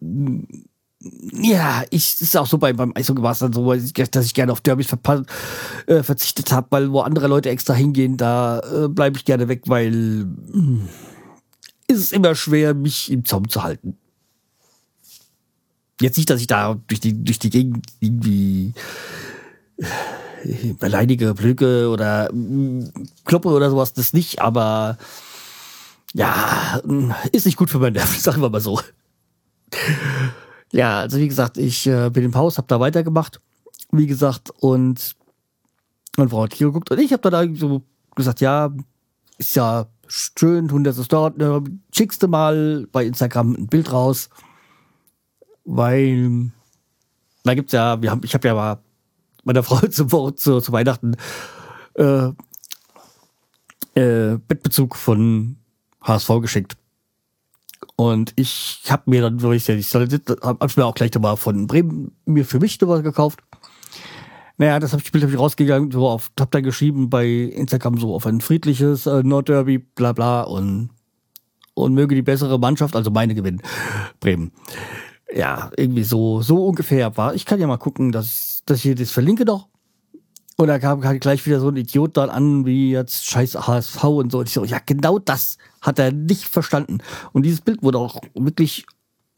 Ja, 1.33 1.85
ich 1.90 2.21
ist 2.21 2.37
auch 2.37 2.47
so 2.47 2.59
bei, 2.59 2.73
beim 2.73 2.92
Eishockey 2.97 3.23
war 3.23 3.33
es 3.33 3.38
dann 3.40 3.52
so, 3.52 3.73
dass 3.73 4.26
ich 4.26 4.35
gerne 4.35 4.50
auf 4.50 4.62
Derbys 4.62 4.88
äh, 5.87 6.02
verzichtet 6.02 6.50
habe, 6.50 6.66
weil 6.71 6.90
wo 6.90 7.00
andere 7.00 7.28
Leute 7.28 7.50
extra 7.50 7.75
hingehen, 7.75 8.16
da 8.16 8.61
äh, 8.61 8.88
bleibe 8.88 9.16
ich 9.18 9.25
gerne 9.25 9.49
weg, 9.49 9.64
weil 9.66 9.92
hm, 9.92 10.88
ist 11.88 11.99
es 11.99 12.12
immer 12.12 12.35
schwer, 12.35 12.75
mich 12.75 13.11
im 13.11 13.25
Zaum 13.25 13.49
zu 13.49 13.62
halten. 13.62 13.97
Jetzt 16.00 16.16
nicht, 16.16 16.30
dass 16.30 16.40
ich 16.40 16.47
da 16.47 16.78
durch 16.87 17.00
die, 17.00 17.25
durch 17.25 17.38
die 17.38 17.50
Gegend 17.50 17.87
irgendwie 17.99 18.73
äh, 19.78 20.73
beleidige, 20.75 21.35
blöke 21.35 21.88
oder 21.88 22.30
mh, 22.33 22.90
kloppe 23.25 23.49
oder 23.49 23.71
sowas, 23.71 23.95
das 23.95 24.12
nicht, 24.12 24.40
aber 24.40 24.99
ja, 26.14 26.80
ist 27.33 27.47
nicht 27.47 27.57
gut 27.57 27.71
für 27.71 27.78
mein 27.78 27.95
Nerven, 27.95 28.21
sagen 28.21 28.40
wir 28.42 28.50
mal 28.50 28.61
so. 28.61 28.80
Ja, 30.73 31.00
also 31.00 31.18
wie 31.18 31.28
gesagt, 31.28 31.57
ich 31.59 31.87
äh, 31.87 32.11
bin 32.11 32.25
im 32.25 32.35
Haus, 32.35 32.59
habe 32.59 32.68
da 32.68 32.78
weitergemacht, 32.78 33.40
wie 33.90 34.07
gesagt, 34.07 34.50
und 34.61 35.16
meine 36.16 36.30
Frau 36.30 36.42
hat 36.42 36.54
hier 36.54 36.68
geguckt 36.68 36.90
und 36.90 36.99
ich 36.99 37.12
habe 37.12 37.30
da 37.30 37.45
so 37.54 37.83
gesagt, 38.14 38.40
ja, 38.40 38.71
ist 39.38 39.57
ja 39.57 39.87
schön, 40.08 40.68
tun 40.68 40.84
das 40.84 40.98
ist 40.98 41.12
dort, 41.12 41.40
äh, 41.40 41.60
schickst 41.94 42.22
du 42.22 42.28
mal 42.28 42.86
bei 42.92 43.04
Instagram 43.04 43.54
ein 43.54 43.66
Bild 43.66 43.92
raus, 43.92 44.28
weil 45.64 46.50
da 47.44 47.54
gibt's 47.54 47.72
ja, 47.72 48.00
wir 48.02 48.10
haben, 48.10 48.20
ich 48.24 48.34
habe 48.34 48.48
ja 48.48 48.54
mal 48.54 48.78
meiner 49.44 49.62
Frau 49.64 49.78
zu, 49.86 50.06
zu, 50.32 50.60
zu 50.60 50.72
Weihnachten 50.72 51.16
äh, 51.94 52.28
äh, 53.94 54.38
Bettbezug 54.38 54.96
von 54.96 55.56
HSV 56.02 56.28
geschickt. 56.40 56.76
Und 57.96 58.32
ich 58.36 58.84
habe 58.88 59.04
mir 59.06 59.22
dann, 59.22 59.42
wo 59.42 59.52
ich 59.52 59.66
ja 59.66 59.74
nicht 59.74 59.92
habe 59.94 60.06
ich 60.66 60.76
mir 60.76 60.86
auch 60.86 60.94
gleich 60.94 61.12
nochmal 61.12 61.36
von 61.36 61.66
Bremen 61.66 62.16
mir 62.24 62.44
für 62.44 62.60
mich 62.60 62.80
nochmal 62.80 63.02
gekauft. 63.02 63.40
Naja, 64.58 64.80
das 64.80 64.92
hab 64.92 65.00
ich, 65.00 65.12
Bild 65.12 65.24
hab 65.24 65.30
ich 65.30 65.38
rausgegangen, 65.38 65.92
so 65.92 66.08
auf, 66.08 66.32
hab 66.38 66.50
dann 66.50 66.64
geschrieben 66.64 67.08
bei 67.08 67.26
Instagram 67.26 67.98
so 67.98 68.14
auf 68.14 68.26
ein 68.26 68.40
friedliches 68.40 69.06
äh, 69.06 69.22
Nordderby, 69.22 69.78
bla 69.78 70.12
bla 70.12 70.42
und, 70.42 70.90
und 71.74 71.94
möge 71.94 72.16
die 72.16 72.22
bessere 72.22 72.58
Mannschaft, 72.58 72.96
also 72.96 73.10
meine 73.12 73.36
gewinnen, 73.36 73.62
Bremen. 74.18 74.50
Ja, 75.32 75.70
irgendwie 75.76 76.02
so, 76.02 76.42
so 76.42 76.66
ungefähr 76.66 77.16
war. 77.16 77.34
Ich 77.34 77.44
kann 77.44 77.60
ja 77.60 77.68
mal 77.68 77.76
gucken, 77.76 78.10
dass, 78.10 78.62
dass 78.66 78.84
ich 78.84 78.96
das 78.96 79.12
verlinke 79.12 79.44
noch. 79.44 79.68
Und 80.56 80.66
da 80.66 80.80
kam 80.80 81.04
halt 81.04 81.20
gleich 81.20 81.46
wieder 81.46 81.60
so 81.60 81.68
ein 81.68 81.76
Idiot 81.76 82.16
dann 82.16 82.30
an, 82.30 82.66
wie 82.66 82.90
jetzt 82.90 83.26
scheiß 83.26 83.54
HSV 83.54 84.02
und 84.02 84.32
so. 84.32 84.40
Und 84.40 84.48
ich 84.48 84.54
so, 84.54 84.64
ja, 84.64 84.80
genau 84.84 85.20
das 85.20 85.56
hat 85.80 86.00
er 86.00 86.10
nicht 86.10 86.48
verstanden. 86.48 86.98
Und 87.32 87.44
dieses 87.44 87.60
Bild 87.60 87.80
wurde 87.84 87.98
auch 87.98 88.20
wirklich 88.34 88.84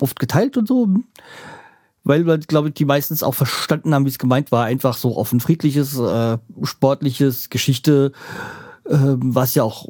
oft 0.00 0.18
geteilt 0.18 0.56
und 0.56 0.66
so. 0.66 0.88
Weil, 2.02 2.24
glaube 2.38 2.68
ich, 2.68 2.74
die 2.74 2.84
meistens 2.84 3.22
auch 3.22 3.34
verstanden 3.34 3.94
haben, 3.94 4.04
wie 4.04 4.10
es 4.10 4.18
gemeint 4.18 4.52
war. 4.52 4.64
Einfach 4.64 4.96
so 4.96 5.16
auf 5.16 5.32
ein 5.32 5.40
friedliches, 5.40 5.98
äh, 5.98 6.38
sportliches 6.62 7.50
Geschichte, 7.50 8.12
äh, 8.86 8.96
was 8.96 9.54
ja 9.54 9.62
auch 9.62 9.86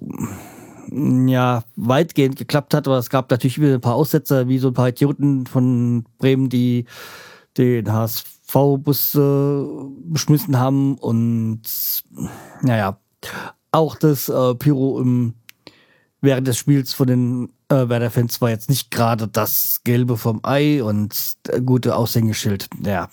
ja 0.93 1.63
weitgehend 1.77 2.35
geklappt 2.35 2.75
hat, 2.75 2.89
aber 2.89 2.99
es 2.99 3.11
gab 3.11 3.31
natürlich 3.31 3.61
wieder 3.61 3.75
ein 3.75 3.81
paar 3.81 3.95
Aussetzer, 3.95 4.49
wie 4.49 4.59
so 4.59 4.69
ein 4.69 4.75
paar 4.75 4.89
Idioten 4.89 5.47
von 5.47 6.05
Bremen, 6.19 6.49
die 6.49 6.87
den 7.57 7.93
HSV 7.93 8.41
V-Bus 8.51 9.15
äh, 9.15 9.65
beschmissen 10.05 10.59
haben 10.59 10.97
und 10.99 11.63
naja, 12.63 12.99
auch 13.71 13.95
das 13.95 14.29
äh, 14.29 14.55
Pyro 14.57 15.01
im, 15.01 15.35
während 16.21 16.49
des 16.49 16.59
Spiels 16.59 16.93
von 16.93 17.07
den 17.07 17.53
äh, 17.71 17.89
Werder-Fans 17.89 18.41
war 18.41 18.51
jetzt 18.51 18.69
nicht 18.69 18.91
gerade 18.91 19.29
das 19.29 19.81
Gelbe 19.85 20.17
vom 20.17 20.41
Ei 20.43 20.83
und 20.83 21.15
äh, 21.49 21.61
gute 21.61 21.97
Aushängeschild. 21.97 22.69
Ja. 22.83 23.09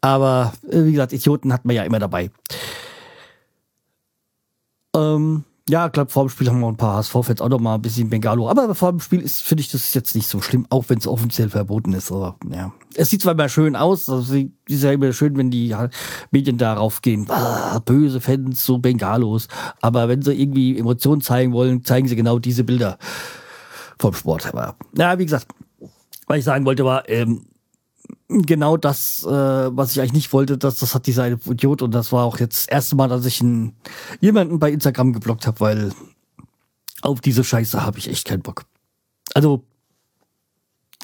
Aber 0.00 0.52
äh, 0.68 0.84
wie 0.84 0.92
gesagt, 0.92 1.12
Idioten 1.12 1.52
hat 1.52 1.64
man 1.64 1.76
ja 1.76 1.84
immer 1.84 1.98
dabei. 1.98 2.30
Ähm, 4.94 5.44
ja, 5.68 5.86
ich 5.86 5.92
glaube, 5.92 6.12
vor 6.12 6.24
dem 6.24 6.28
Spiel 6.28 6.48
haben 6.48 6.60
wir 6.60 6.68
ein 6.68 6.76
paar 6.76 6.96
HSV-Fans 6.98 7.40
auch 7.40 7.48
noch 7.48 7.58
mal 7.58 7.74
ein 7.74 7.82
bisschen 7.82 8.08
Bengalo. 8.08 8.48
Aber 8.48 8.72
vor 8.76 8.92
dem 8.92 9.00
Spiel 9.00 9.20
ist, 9.20 9.42
finde 9.42 9.62
ich, 9.62 9.70
das 9.70 9.94
jetzt 9.94 10.14
nicht 10.14 10.28
so 10.28 10.40
schlimm, 10.40 10.64
auch 10.70 10.84
wenn 10.88 10.98
es 10.98 11.08
offiziell 11.08 11.48
verboten 11.48 11.92
ist. 11.92 12.12
Aber 12.12 12.36
ja, 12.52 12.72
es 12.94 13.10
sieht 13.10 13.22
zwar 13.22 13.32
immer 13.32 13.48
schön 13.48 13.74
aus, 13.74 14.08
also 14.08 14.36
es 14.36 14.46
ist 14.68 14.84
ja 14.84 14.92
immer 14.92 15.12
schön, 15.12 15.36
wenn 15.36 15.50
die 15.50 15.74
Medien 16.30 16.56
darauf 16.56 17.02
gehen, 17.02 17.28
ah, 17.30 17.80
böse 17.80 18.20
Fans, 18.20 18.64
so 18.64 18.78
Bengalos. 18.78 19.48
Aber 19.80 20.08
wenn 20.08 20.22
sie 20.22 20.34
irgendwie 20.34 20.78
Emotionen 20.78 21.20
zeigen 21.20 21.52
wollen, 21.52 21.84
zeigen 21.84 22.06
sie 22.06 22.16
genau 22.16 22.38
diese 22.38 22.62
Bilder 22.62 22.98
vom 23.98 24.14
Sport. 24.14 24.46
Aber 24.46 24.76
ja, 24.96 25.18
wie 25.18 25.24
gesagt, 25.24 25.48
was 26.28 26.38
ich 26.38 26.44
sagen 26.44 26.64
wollte 26.64 26.84
war, 26.84 27.08
ähm, 27.08 27.42
genau 28.28 28.76
das, 28.76 29.24
äh, 29.24 29.30
was 29.30 29.92
ich 29.92 30.00
eigentlich 30.00 30.12
nicht 30.12 30.32
wollte, 30.32 30.58
das, 30.58 30.76
das 30.76 30.94
hat 30.94 31.06
dieser 31.06 31.28
Idiot 31.28 31.82
und 31.82 31.92
das 31.92 32.12
war 32.12 32.24
auch 32.24 32.38
jetzt 32.38 32.66
das 32.66 32.72
erste 32.72 32.96
Mal, 32.96 33.08
dass 33.08 33.24
ich 33.24 33.40
einen, 33.40 33.76
jemanden 34.20 34.58
bei 34.58 34.70
Instagram 34.70 35.12
geblockt 35.12 35.46
habe, 35.46 35.60
weil 35.60 35.92
auf 37.02 37.20
diese 37.20 37.44
Scheiße 37.44 37.84
habe 37.84 37.98
ich 37.98 38.08
echt 38.08 38.26
keinen 38.26 38.42
Bock. 38.42 38.64
Also 39.34 39.64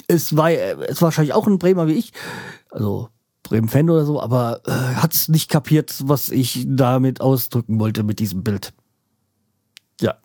es 0.08 0.36
war, 0.36 0.50
es 0.50 1.00
war 1.00 1.06
wahrscheinlich 1.06 1.34
auch 1.34 1.46
ein 1.46 1.58
Bremer 1.58 1.86
wie 1.86 1.92
ich, 1.92 2.12
also 2.70 3.08
Bremen-Fan 3.42 3.90
oder 3.90 4.04
so, 4.04 4.20
aber 4.20 4.62
äh, 4.66 4.70
hat 4.70 5.14
es 5.14 5.28
nicht 5.28 5.50
kapiert, 5.50 6.02
was 6.04 6.30
ich 6.30 6.64
damit 6.66 7.20
ausdrücken 7.20 7.78
wollte 7.78 8.02
mit 8.02 8.18
diesem 8.18 8.42
Bild. 8.42 8.72
Ja. 10.00 10.16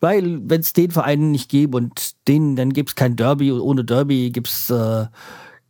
Weil, 0.00 0.40
wenn 0.48 0.60
es 0.60 0.72
den 0.72 0.90
Vereinen 0.90 1.30
nicht 1.30 1.50
gäbe 1.50 1.76
und 1.76 2.26
denen, 2.26 2.56
dann 2.56 2.72
gäbe 2.72 2.88
es 2.88 2.94
kein 2.94 3.16
Derby 3.16 3.52
und 3.52 3.60
ohne 3.60 3.84
Derby 3.84 4.30
gibt's 4.30 4.70
äh, 4.70 5.06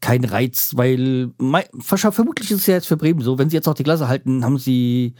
kein 0.01 0.25
Reiz, 0.25 0.73
weil 0.77 1.33
vermutlich 1.81 2.51
ist 2.51 2.61
es 2.61 2.67
ja 2.67 2.75
jetzt 2.75 2.87
für 2.87 2.97
Bremen 2.97 3.21
so, 3.21 3.39
wenn 3.39 3.51
sie 3.51 3.57
jetzt 3.57 3.69
auch 3.69 3.75
die 3.75 3.83
Klasse 3.83 4.09
halten, 4.09 4.45
haben 4.45 4.59
sie, 4.59 5.15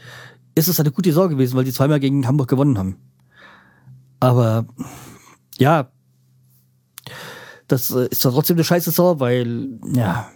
ist 0.55 0.67
es 0.67 0.79
eine 0.79 0.91
gute 0.91 1.11
Sorge 1.11 1.35
gewesen, 1.35 1.57
weil 1.57 1.65
sie 1.65 1.73
zweimal 1.73 1.99
gegen 1.99 2.25
Hamburg 2.27 2.49
gewonnen 2.49 2.77
haben. 2.77 2.95
Aber 4.19 4.65
ja, 5.57 5.91
das 7.67 7.91
äh, 7.91 8.07
ist 8.09 8.23
doch 8.25 8.33
trotzdem 8.33 8.57
eine 8.57 8.63
scheiße 8.63 8.91
Saison, 8.91 9.19
weil, 9.19 9.79
ja, 9.93 10.29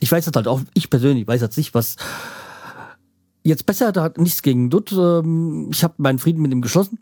ich 0.00 0.10
weiß 0.10 0.26
jetzt 0.26 0.36
halt 0.36 0.48
auch, 0.48 0.60
ich 0.74 0.90
persönlich 0.90 1.26
weiß 1.26 1.40
jetzt 1.40 1.56
nicht, 1.56 1.74
was 1.74 1.96
jetzt 3.42 3.66
besser, 3.66 3.92
da 3.92 4.02
hat 4.02 4.18
nichts 4.18 4.42
gegen 4.42 4.70
Dutt. 4.70 4.92
Ähm, 4.92 5.68
ich 5.70 5.84
habe 5.84 5.94
meinen 5.98 6.18
Frieden 6.18 6.42
mit 6.42 6.52
ihm 6.52 6.62
geschlossen, 6.62 6.98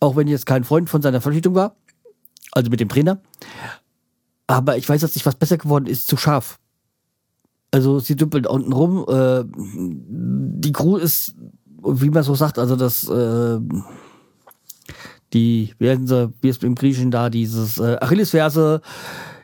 auch 0.00 0.16
wenn 0.16 0.26
ich 0.26 0.32
jetzt 0.32 0.46
kein 0.46 0.64
Freund 0.64 0.90
von 0.90 1.02
seiner 1.02 1.20
Verpflichtung 1.20 1.54
war, 1.54 1.76
also 2.52 2.70
mit 2.70 2.80
dem 2.80 2.88
Trainer. 2.88 3.20
Aber 4.46 4.76
ich 4.76 4.88
weiß 4.88 5.02
jetzt 5.02 5.16
nicht, 5.16 5.26
was 5.26 5.36
besser 5.36 5.56
geworden 5.56 5.86
ist, 5.86 6.06
zu 6.06 6.16
scharf. 6.16 6.58
Also 7.70 7.98
sie 7.98 8.16
dümpeln 8.16 8.46
unten 8.46 8.72
rum. 8.72 9.04
Äh, 9.08 9.44
die 9.46 10.72
Crew 10.72 10.96
ist, 10.96 11.34
wie 11.82 12.10
man 12.10 12.22
so 12.22 12.34
sagt, 12.34 12.58
also 12.58 12.76
das, 12.76 13.08
äh, 13.08 13.58
die, 15.32 15.74
werden 15.78 16.06
sie, 16.06 16.32
wie 16.40 16.48
es 16.48 16.58
im 16.58 16.74
Griechischen 16.76 17.10
da, 17.10 17.30
dieses 17.30 17.78
äh, 17.78 17.96
Achillesferse 18.00 18.80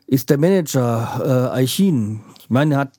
ist 0.06 0.30
der 0.30 0.38
Manager, 0.38 1.50
äh, 1.54 1.58
Aichin. 1.58 2.20
Ich 2.38 2.50
meine, 2.50 2.74
er 2.74 2.80
hat, 2.80 2.92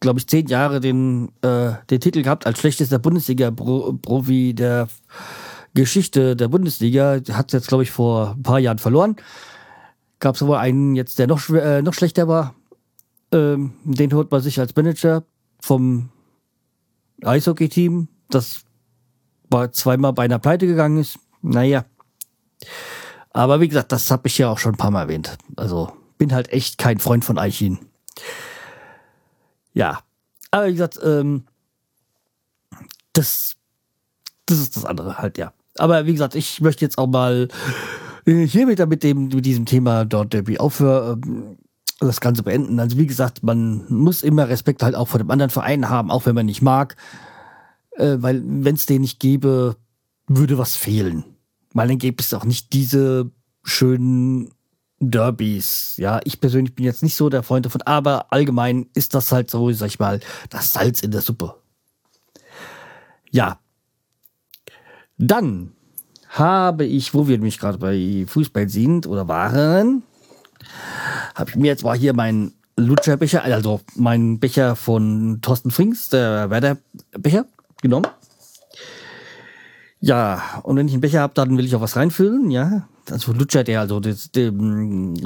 glaube 0.00 0.18
ich, 0.18 0.26
zehn 0.26 0.46
Jahre 0.46 0.80
den, 0.80 1.30
äh, 1.42 1.72
den 1.90 2.00
Titel 2.00 2.22
gehabt 2.22 2.46
als 2.46 2.58
schlechtester 2.58 2.98
Bundesliga-Profi 2.98 4.54
der 4.54 4.88
Geschichte 5.74 6.36
der 6.36 6.48
Bundesliga. 6.48 7.20
Hat 7.32 7.52
jetzt, 7.52 7.68
glaube 7.68 7.82
ich, 7.82 7.90
vor 7.90 8.34
ein 8.36 8.42
paar 8.42 8.58
Jahren 8.58 8.78
verloren 8.78 9.16
gab 10.20 10.36
es 10.36 10.42
aber 10.42 10.60
einen 10.60 10.94
jetzt, 10.94 11.18
der 11.18 11.26
noch, 11.26 11.48
äh, 11.50 11.82
noch 11.82 11.94
schlechter 11.94 12.28
war. 12.28 12.54
Ähm, 13.32 13.72
den 13.84 14.12
holt 14.12 14.30
man 14.30 14.40
sich 14.40 14.60
als 14.60 14.74
Manager 14.76 15.24
vom 15.60 16.10
Eishockey-Team, 17.22 18.08
das 18.28 18.62
war 19.50 19.72
zweimal 19.72 20.12
bei 20.12 20.24
einer 20.24 20.38
Pleite 20.38 20.66
gegangen 20.66 20.98
ist. 20.98 21.18
Naja. 21.42 21.84
Aber 23.32 23.60
wie 23.60 23.68
gesagt, 23.68 23.92
das 23.92 24.10
habe 24.10 24.28
ich 24.28 24.38
ja 24.38 24.48
auch 24.48 24.58
schon 24.58 24.74
ein 24.74 24.78
paar 24.78 24.90
Mal 24.90 25.02
erwähnt. 25.02 25.36
Also 25.56 25.92
bin 26.18 26.32
halt 26.32 26.52
echt 26.52 26.78
kein 26.78 26.98
Freund 26.98 27.24
von 27.24 27.38
Eichin. 27.38 27.78
Ja. 29.72 30.00
Aber 30.50 30.66
wie 30.66 30.72
gesagt, 30.72 30.98
ähm, 31.02 31.46
das, 33.12 33.56
das 34.46 34.58
ist 34.58 34.76
das 34.76 34.84
andere 34.84 35.18
halt, 35.18 35.38
ja. 35.38 35.52
Aber 35.78 36.06
wie 36.06 36.12
gesagt, 36.12 36.34
ich 36.34 36.60
möchte 36.60 36.84
jetzt 36.84 36.98
auch 36.98 37.06
mal 37.06 37.48
hier 38.30 38.68
wieder 38.68 38.86
mit 38.86 39.02
dem, 39.02 39.28
mit 39.28 39.44
diesem 39.44 39.66
Thema 39.66 40.04
dort 40.04 40.32
Derby 40.32 40.58
aufhören, 40.58 41.56
äh, 42.00 42.04
das 42.04 42.20
Ganze 42.20 42.42
beenden. 42.42 42.80
Also 42.80 42.96
wie 42.96 43.06
gesagt, 43.06 43.42
man 43.42 43.84
muss 43.88 44.22
immer 44.22 44.48
Respekt 44.48 44.82
halt 44.82 44.94
auch 44.94 45.08
vor 45.08 45.18
dem 45.18 45.30
anderen 45.30 45.50
Verein 45.50 45.88
haben, 45.88 46.10
auch 46.10 46.26
wenn 46.26 46.34
man 46.34 46.46
nicht 46.46 46.62
mag. 46.62 46.96
Äh, 47.92 48.16
weil 48.20 48.42
wenn 48.44 48.74
es 48.74 48.86
den 48.86 49.02
nicht 49.02 49.20
gäbe, 49.20 49.76
würde 50.26 50.58
was 50.58 50.76
fehlen. 50.76 51.24
Weil 51.72 51.88
dann 51.88 51.98
gäbe 51.98 52.22
es 52.22 52.34
auch 52.34 52.44
nicht 52.44 52.72
diese 52.72 53.30
schönen 53.62 54.50
Derbys. 55.00 55.94
Ja, 55.96 56.20
ich 56.24 56.40
persönlich 56.40 56.74
bin 56.74 56.84
jetzt 56.84 57.02
nicht 57.02 57.16
so 57.16 57.28
der 57.28 57.42
Freund 57.42 57.66
davon, 57.66 57.82
aber 57.82 58.32
allgemein 58.32 58.86
ist 58.94 59.14
das 59.14 59.32
halt 59.32 59.50
so, 59.50 59.70
sag 59.72 59.88
ich 59.88 59.98
mal, 59.98 60.20
das 60.50 60.72
Salz 60.72 61.02
in 61.02 61.10
der 61.10 61.22
Suppe. 61.22 61.54
Ja. 63.30 63.60
Dann 65.16 65.72
habe 66.30 66.84
ich, 66.84 67.12
wo 67.12 67.26
wir 67.26 67.36
nämlich 67.36 67.58
gerade 67.58 67.78
bei 67.78 68.24
Fußball 68.26 68.68
sind 68.68 69.06
oder 69.06 69.28
waren, 69.28 70.02
habe 71.34 71.50
ich 71.50 71.56
mir 71.56 71.66
jetzt 71.66 71.84
mal 71.84 71.96
hier 71.96 72.14
meinen 72.14 72.54
Lutscherbecher, 72.76 73.44
also 73.44 73.80
meinen 73.96 74.38
Becher 74.38 74.76
von 74.76 75.40
Thorsten 75.42 75.70
Frings, 75.70 76.08
der 76.08 76.48
Werder-Becher, 76.50 77.46
genommen. 77.82 78.06
Ja, 80.00 80.60
und 80.62 80.76
wenn 80.76 80.86
ich 80.86 80.94
einen 80.94 81.02
Becher 81.02 81.20
habe, 81.20 81.34
dann 81.34 81.58
will 81.58 81.64
ich 81.66 81.74
auch 81.74 81.80
was 81.80 81.96
reinfüllen, 81.96 82.50
ja. 82.50 82.88
Also 83.10 83.32
Lutscher, 83.32 83.64
der, 83.64 83.80
also 83.80 84.00
das, 84.00 84.30
der, 84.30 84.52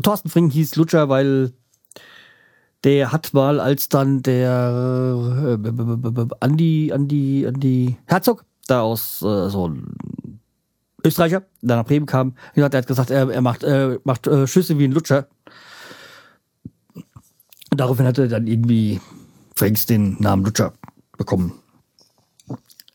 Thorsten 0.02 0.30
Frink 0.30 0.52
hieß 0.52 0.76
Lutscher, 0.76 1.08
weil 1.08 1.52
der 2.82 3.12
hat 3.12 3.34
mal, 3.34 3.60
als 3.60 3.88
dann 3.88 4.22
der 4.22 5.58
äh, 5.62 6.26
Andi, 6.40 6.92
Andi, 6.92 7.46
Andi 7.46 7.96
Herzog 8.06 8.44
da 8.66 8.80
aus 8.80 9.22
äh, 9.22 9.48
so 9.50 9.70
Österreicher, 11.04 11.42
der 11.60 11.76
nach 11.76 11.84
Bremen 11.84 12.06
kam, 12.06 12.34
er 12.54 12.64
hat 12.64 12.86
gesagt, 12.86 13.10
er, 13.10 13.30
er 13.30 13.40
macht, 13.42 13.62
äh, 13.62 13.98
macht 14.04 14.26
äh, 14.26 14.46
Schüsse 14.46 14.78
wie 14.78 14.84
ein 14.84 14.92
Lutscher. 14.92 15.28
Daraufhin 17.70 18.06
hat 18.06 18.18
er 18.18 18.28
dann 18.28 18.46
irgendwie 18.46 19.00
Franks 19.54 19.86
den 19.86 20.16
Namen 20.20 20.44
Lutscher 20.44 20.72
bekommen. 21.18 21.52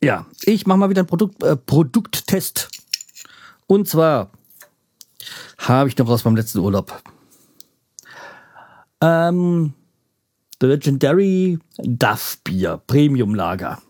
Ja, 0.01 0.25
ich 0.44 0.66
mache 0.66 0.78
mal 0.78 0.89
wieder 0.89 1.01
einen 1.01 1.08
Produkt, 1.08 1.44
äh, 1.44 1.56
Produkttest. 1.56 2.70
Und 3.68 3.88
zwar 3.88 4.32
habe 5.58 5.89
ich 5.89 5.98
noch 5.98 6.08
was 6.08 6.24
beim 6.24 6.36
letzten 6.36 6.60
Urlaub. 6.60 7.04
Ähm, 9.01 9.74
The 10.62 10.68
Legendary 10.68 11.60
Duff 11.78 12.39
Beer 12.44 12.82
Premium 12.88 13.36
Lager. 13.36 13.82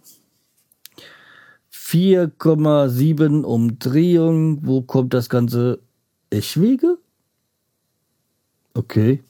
4,7 1.89 3.41
Umdrehungen. 3.41 4.59
Wo 4.65 4.81
kommt 4.81 5.13
das 5.13 5.27
Ganze? 5.27 5.79
Eschwege? 6.29 6.97
Okay. 8.75 9.23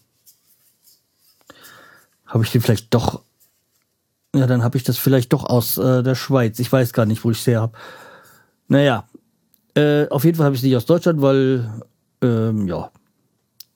Habe 2.25 2.43
ich 2.43 2.51
den 2.51 2.61
vielleicht 2.61 2.93
doch. 2.93 3.23
Ja, 4.35 4.45
dann 4.45 4.61
habe 4.61 4.77
ich 4.77 4.83
das 4.83 4.97
vielleicht 4.97 5.31
doch 5.31 5.45
aus 5.45 5.77
äh, 5.77 6.03
der 6.03 6.15
Schweiz. 6.15 6.59
Ich 6.59 6.71
weiß 6.71 6.91
gar 6.91 7.05
nicht, 7.05 7.23
wo 7.23 7.31
ich 7.31 7.39
es 7.39 7.47
her 7.47 7.61
habe. 7.61 7.77
Naja. 8.67 9.07
Äh, 9.75 10.07
auf 10.09 10.25
jeden 10.25 10.35
Fall 10.35 10.45
habe 10.45 10.55
ich 10.55 10.61
es 10.61 10.65
nicht 10.65 10.75
aus 10.75 10.85
Deutschland, 10.85 11.21
weil, 11.21 11.81
ähm, 12.21 12.67
ja, 12.67 12.91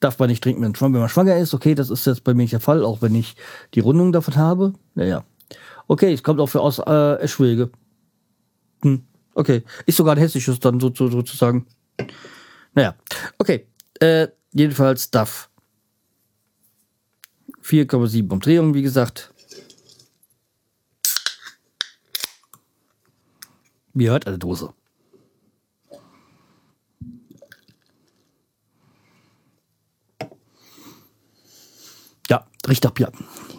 darf 0.00 0.18
man 0.18 0.28
nicht 0.28 0.42
trinken, 0.42 0.62
wenn 0.62 0.92
man 0.92 1.08
schwanger 1.08 1.36
ist. 1.38 1.54
Okay, 1.54 1.74
das 1.74 1.88
ist 1.88 2.06
jetzt 2.06 2.22
bei 2.22 2.34
mir 2.34 2.42
nicht 2.42 2.52
der 2.52 2.60
Fall, 2.60 2.84
auch 2.84 3.00
wenn 3.00 3.14
ich 3.14 3.34
die 3.72 3.80
Rundung 3.80 4.12
davon 4.12 4.36
habe. 4.36 4.74
Naja. 4.94 5.24
Okay, 5.86 6.12
es 6.12 6.22
kommt 6.22 6.38
auch 6.40 6.48
für 6.48 6.60
aus 6.60 6.78
äh, 6.78 7.14
Eschwege. 7.20 7.70
Hm, 8.84 9.02
okay. 9.34 9.64
Ist 9.86 9.96
sogar 9.96 10.14
ein 10.14 10.18
hessisches 10.18 10.60
dann 10.60 10.78
so, 10.78 10.92
so, 10.94 11.08
sozusagen. 11.08 11.66
Naja. 12.74 12.94
Okay. 13.38 13.66
Äh, 13.98 14.28
jedenfalls 14.52 15.10
DAF. 15.10 15.48
4,7 17.62 18.30
Umdrehungen, 18.30 18.74
wie 18.74 18.82
gesagt. 18.82 19.32
Wie 23.94 24.10
hört 24.10 24.26
eine 24.26 24.38
Dose. 24.38 24.74
Ja, 32.28 32.46
riecht. 32.68 32.86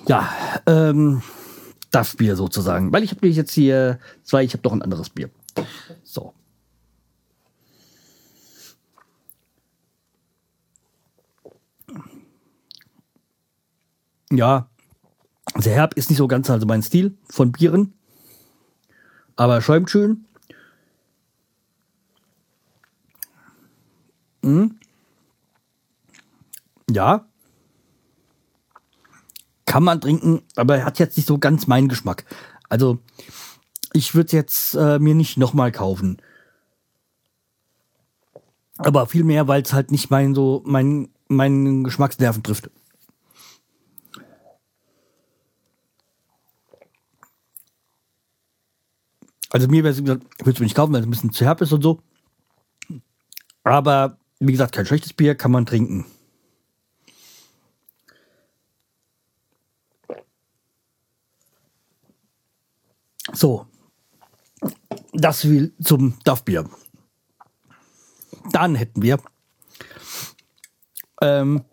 Ja, 0.08 0.30
ähm, 0.68 1.24
das 1.96 2.16
Bier 2.16 2.36
sozusagen. 2.36 2.92
Weil 2.92 3.04
ich 3.04 3.12
habe 3.12 3.28
jetzt 3.28 3.54
hier 3.54 4.00
zwei, 4.24 4.44
ich 4.44 4.54
habe 4.54 4.64
noch 4.64 4.74
ein 4.74 4.82
anderes 4.82 5.10
Bier. 5.10 5.30
So. 6.04 6.34
Ja, 14.32 14.70
sehr 15.58 15.76
herb 15.76 15.94
ist 15.94 16.10
nicht 16.10 16.18
so 16.18 16.28
ganz 16.28 16.50
also 16.50 16.66
mein 16.66 16.84
Stil 16.84 17.18
von 17.30 17.52
Bieren. 17.52 17.94
Aber 19.38 19.62
schäumt 19.62 19.90
schön. 19.90 20.26
Hm. 24.44 24.80
Ja. 26.90 27.26
Kann 29.76 29.84
man 29.84 30.00
trinken, 30.00 30.42
aber 30.56 30.78
er 30.78 30.86
hat 30.86 31.00
jetzt 31.00 31.18
nicht 31.18 31.28
so 31.28 31.38
ganz 31.38 31.68
meinen 31.68 31.90
Geschmack. 31.90 32.24
Also, 32.70 33.00
ich 33.92 34.16
würde 34.16 34.28
es 34.28 34.32
jetzt 34.32 34.74
äh, 34.76 35.00
mir 35.00 35.16
nicht 35.16 35.36
nochmal 35.36 35.74
kaufen. 35.74 36.22
Aber 38.78 39.06
vielmehr, 39.06 39.50
weil 39.50 39.64
es 39.64 39.74
halt 39.74 39.92
nicht 39.92 40.10
mein 40.10 40.34
so 40.34 40.64
mein, 40.66 41.10
meinen 41.28 41.84
Geschmacksnerven 41.84 42.42
trifft. 42.42 42.70
Also 49.50 49.68
mir 49.68 49.84
wäre 49.84 49.92
es 49.92 50.02
gesagt, 50.02 50.24
ich 50.38 50.46
würde 50.46 50.52
es 50.52 50.60
mir 50.62 50.68
nicht 50.68 50.78
kaufen, 50.78 50.94
weil 50.94 51.02
es 51.02 51.06
ein 51.06 51.12
bisschen 51.12 51.34
zu 51.34 51.44
herb 51.44 51.60
ist 51.60 51.74
und 51.74 51.82
so. 51.82 52.00
Aber 53.66 54.20
wie 54.40 54.54
gesagt, 54.54 54.74
kein 54.74 54.86
schlechtes 54.86 55.12
Bier 55.12 55.36
kann 55.36 55.52
man 55.52 55.66
trinken. 55.66 56.06
So, 63.36 63.68
das 65.14 65.48
will 65.50 65.74
zum 65.84 66.18
DAF-Bier. 66.24 66.70
Dann 68.52 68.76
hätten 68.76 69.02
wir 69.02 69.20
ähm, 71.22 71.66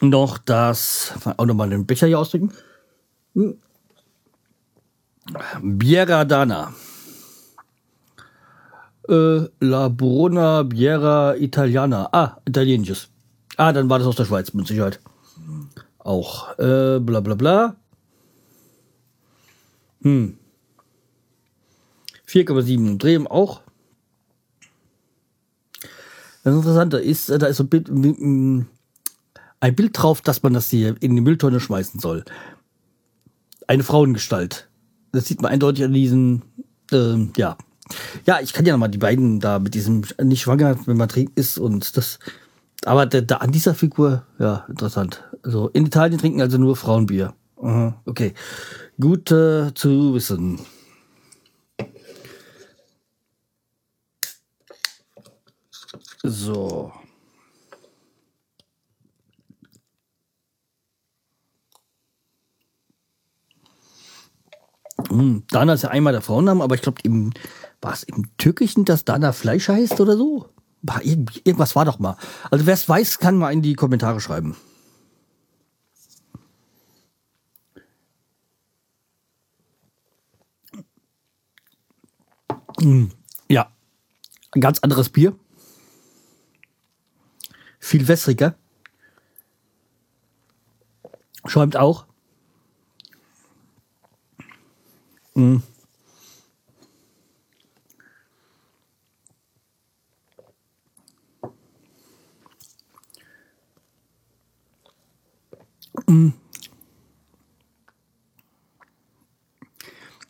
noch 0.00 0.38
das, 0.38 1.12
auch 1.36 1.46
nochmal 1.46 1.70
den 1.70 1.86
Becher 1.86 2.06
hier 2.06 2.18
ausdrücken. 2.18 2.52
Hm. 3.34 3.58
Biera 5.60 6.24
Dana. 6.24 6.72
Äh, 9.08 9.40
La 9.60 9.88
Bruna 9.88 10.62
Biera 10.62 11.34
Italiana. 11.36 12.08
Ah, 12.12 12.36
italienisches. 12.46 13.08
Ah, 13.56 13.72
dann 13.72 13.90
war 13.90 13.98
das 13.98 14.06
aus 14.06 14.16
der 14.16 14.24
Schweiz 14.24 14.54
mit 14.54 14.66
Sicherheit. 14.66 15.00
Auch. 15.98 16.56
Äh, 16.58 17.00
bla 17.00 17.20
bla 17.20 17.34
bla. 17.34 17.76
Hm. 20.02 20.38
4,7 22.26 22.98
Drehen 22.98 23.26
auch. 23.26 23.62
Das 26.44 26.54
Interessante 26.54 26.98
ist, 26.98 27.30
da 27.30 27.46
ist 27.46 27.56
so 27.56 27.64
ein 27.64 27.68
Bild, 27.68 27.88
ein 27.90 29.74
Bild 29.74 29.98
drauf, 29.98 30.20
dass 30.20 30.42
man 30.42 30.52
das 30.52 30.70
hier 30.70 30.96
in 31.00 31.14
die 31.14 31.22
Mülltonne 31.22 31.60
schmeißen 31.60 32.00
soll. 32.00 32.24
Eine 33.66 33.82
Frauengestalt 33.82 34.68
das 35.12 35.26
sieht 35.26 35.42
man 35.42 35.52
eindeutig 35.52 35.84
an 35.84 35.92
diesen, 35.92 36.42
ähm, 36.92 37.32
ja. 37.36 37.56
Ja, 38.26 38.38
ich 38.40 38.52
kann 38.52 38.66
ja 38.66 38.72
nochmal 38.72 38.90
die 38.90 38.98
beiden 38.98 39.40
da 39.40 39.58
mit 39.58 39.74
diesem 39.74 40.02
nicht 40.22 40.42
schwanger, 40.42 40.76
wenn 40.86 40.98
man 40.98 41.08
trinkt 41.08 41.38
ist 41.38 41.58
und 41.58 41.96
das. 41.96 42.18
Aber 42.84 43.06
der, 43.06 43.22
der, 43.22 43.40
an 43.40 43.50
dieser 43.50 43.74
Figur, 43.74 44.24
ja, 44.38 44.66
interessant. 44.68 45.24
Also 45.42 45.68
in 45.68 45.86
Italien 45.86 46.20
trinken 46.20 46.42
also 46.42 46.58
nur 46.58 46.76
Frauenbier. 46.76 47.34
Aha, 47.60 48.00
okay. 48.04 48.34
Gut 49.00 49.30
äh, 49.30 49.72
zu 49.74 50.14
wissen. 50.14 50.58
So. 56.24 56.92
Hm, 65.08 65.44
Dana 65.48 65.74
ist 65.74 65.82
ja 65.82 65.90
einmal 65.90 66.12
der 66.12 66.22
Frauenname, 66.22 66.64
aber 66.64 66.74
ich 66.74 66.82
glaube, 66.82 67.00
im, 67.04 67.32
war 67.80 67.92
es 67.92 68.02
im 68.02 68.36
Türkischen, 68.36 68.84
dass 68.84 69.04
Dana 69.04 69.32
Fleisch 69.32 69.68
heißt 69.68 70.00
oder 70.00 70.16
so? 70.16 70.48
Irgendwas 71.02 71.76
war 71.76 71.84
doch 71.84 72.00
mal. 72.00 72.16
Also 72.50 72.66
wer 72.66 72.74
es 72.74 72.88
weiß, 72.88 73.18
kann 73.20 73.36
mal 73.38 73.52
in 73.52 73.62
die 73.62 73.74
Kommentare 73.74 74.20
schreiben. 74.20 74.56
Ja, 83.48 83.72
ein 84.52 84.60
ganz 84.60 84.80
anderes 84.80 85.08
Bier. 85.08 85.36
Viel 87.80 88.06
wässriger. 88.06 88.54
Schäumt 91.46 91.76
auch. 91.76 92.06
Mhm. 95.34 95.62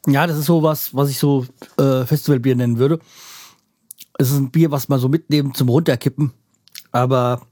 Ja, 0.08 0.26
das 0.26 0.38
ist 0.38 0.46
so 0.46 0.62
was, 0.62 0.94
was 0.94 1.10
ich 1.10 1.18
so 1.18 1.44
äh, 1.76 2.06
Festivalbier 2.06 2.56
nennen 2.56 2.78
würde. 2.78 2.98
Es 4.18 4.30
ist 4.30 4.38
ein 4.38 4.50
Bier, 4.50 4.70
was 4.70 4.88
man 4.88 4.98
so 4.98 5.08
mitnehmen 5.08 5.52
zum 5.52 5.68
Runterkippen. 5.68 6.32
Aber 6.92 7.42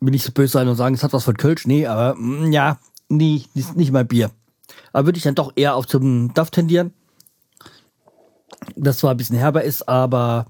will 0.00 0.12
nicht 0.12 0.24
so 0.24 0.32
böse 0.32 0.52
sein 0.52 0.68
und 0.68 0.76
sagen, 0.76 0.94
es 0.94 1.02
hat 1.02 1.12
was 1.12 1.24
von 1.24 1.36
Kölsch. 1.36 1.66
Nee, 1.66 1.86
aber 1.86 2.14
mh, 2.14 2.46
mm, 2.46 2.52
ja, 2.52 2.78
nie, 3.08 3.44
nicht, 3.54 3.76
nicht 3.76 3.92
mal 3.92 4.04
Bier. 4.06 4.30
Aber 4.92 5.06
würde 5.06 5.18
ich 5.18 5.24
dann 5.24 5.34
doch 5.34 5.52
eher 5.56 5.74
auf 5.74 5.86
zum 5.86 6.32
Duff 6.32 6.50
tendieren. 6.50 6.94
Das 8.74 8.98
zwar 8.98 9.10
ein 9.10 9.16
bisschen 9.18 9.36
herber 9.36 9.64
ist, 9.64 9.86
aber 9.86 10.46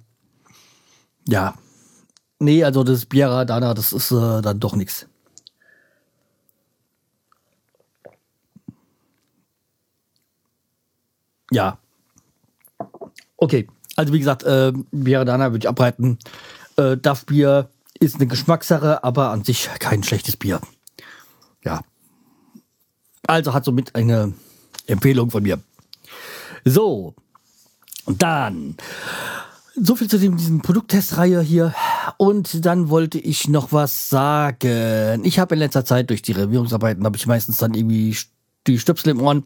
ja. 1.26 1.54
Nee, 2.38 2.62
also 2.62 2.84
das 2.84 3.06
Biera 3.06 3.44
Dana, 3.44 3.74
das 3.74 3.92
ist 3.92 4.12
äh, 4.12 4.42
dann 4.42 4.60
doch 4.60 4.76
nichts. 4.76 5.08
Ja. 11.54 11.78
Okay. 13.36 13.68
Also 13.96 14.12
wie 14.12 14.18
gesagt, 14.18 14.42
äh, 14.42 14.72
Biera 14.90 15.24
Dana 15.24 15.52
würde 15.52 15.64
ich 15.64 15.68
abreiten. 15.68 16.18
Äh, 16.76 16.96
Duff 16.96 17.26
Bier 17.26 17.70
ist 18.00 18.16
eine 18.16 18.26
Geschmackssache, 18.26 19.04
aber 19.04 19.30
an 19.30 19.44
sich 19.44 19.70
kein 19.78 20.02
schlechtes 20.02 20.36
Bier. 20.36 20.60
Ja. 21.64 21.82
Also 23.26 23.54
hat 23.54 23.64
somit 23.64 23.94
eine 23.94 24.34
Empfehlung 24.86 25.30
von 25.30 25.44
mir. 25.44 25.60
So, 26.64 27.14
und 28.04 28.22
dann 28.22 28.76
so 29.76 29.94
viel 29.94 30.08
zu 30.08 30.18
dem, 30.18 30.36
diesem 30.36 30.60
Produkttestreihe 30.60 31.40
hier. 31.40 31.72
Und 32.16 32.66
dann 32.66 32.88
wollte 32.88 33.18
ich 33.18 33.48
noch 33.48 33.72
was 33.72 34.08
sagen. 34.08 35.24
Ich 35.24 35.38
habe 35.38 35.54
in 35.54 35.60
letzter 35.60 35.84
Zeit 35.84 36.10
durch 36.10 36.22
die 36.22 36.32
Renovierungsarbeiten, 36.32 37.04
habe 37.04 37.16
ich 37.16 37.26
meistens 37.26 37.58
dann 37.58 37.74
irgendwie 37.74 38.16
die 38.66 38.78
Stöpsel 38.78 39.10
im 39.10 39.20
Ohren, 39.20 39.44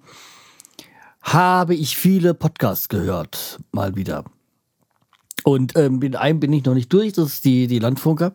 habe 1.21 1.75
ich 1.75 1.97
viele 1.97 2.35
Podcasts 2.35 2.89
gehört. 2.89 3.59
Mal 3.73 3.97
wieder. 3.97 4.25
Und 5.45 5.77
ähm, 5.77 5.99
mit 5.99 6.17
einem 6.17 6.41
bin 6.41 6.53
ich 6.53 6.65
noch 6.65 6.75
nicht 6.75 6.93
durch, 6.93 7.13
das 7.13 7.29
ist 7.35 7.45
die, 7.45 7.67
die 7.67 7.79
Landfunker. 7.79 8.35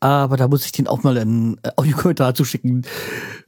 Aber 0.00 0.36
da 0.36 0.48
muss 0.48 0.66
ich 0.66 0.72
den 0.72 0.86
auch 0.86 1.02
mal 1.02 1.16
einen 1.16 1.58
äh, 1.62 1.70
Audiokommentar 1.76 2.34
zuschicken, 2.34 2.84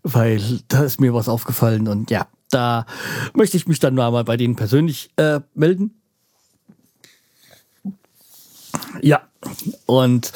weil 0.02 0.40
da 0.68 0.84
ist 0.84 1.00
mir 1.00 1.12
was 1.12 1.28
aufgefallen. 1.28 1.88
Und 1.88 2.10
ja, 2.10 2.26
da 2.50 2.86
möchte 3.34 3.56
ich 3.56 3.66
mich 3.66 3.78
dann 3.78 3.94
mal 3.94 4.10
bei 4.24 4.36
denen 4.36 4.56
persönlich 4.56 5.10
äh, 5.16 5.40
melden. 5.54 6.00
Ja, 9.02 9.28
und 9.86 10.32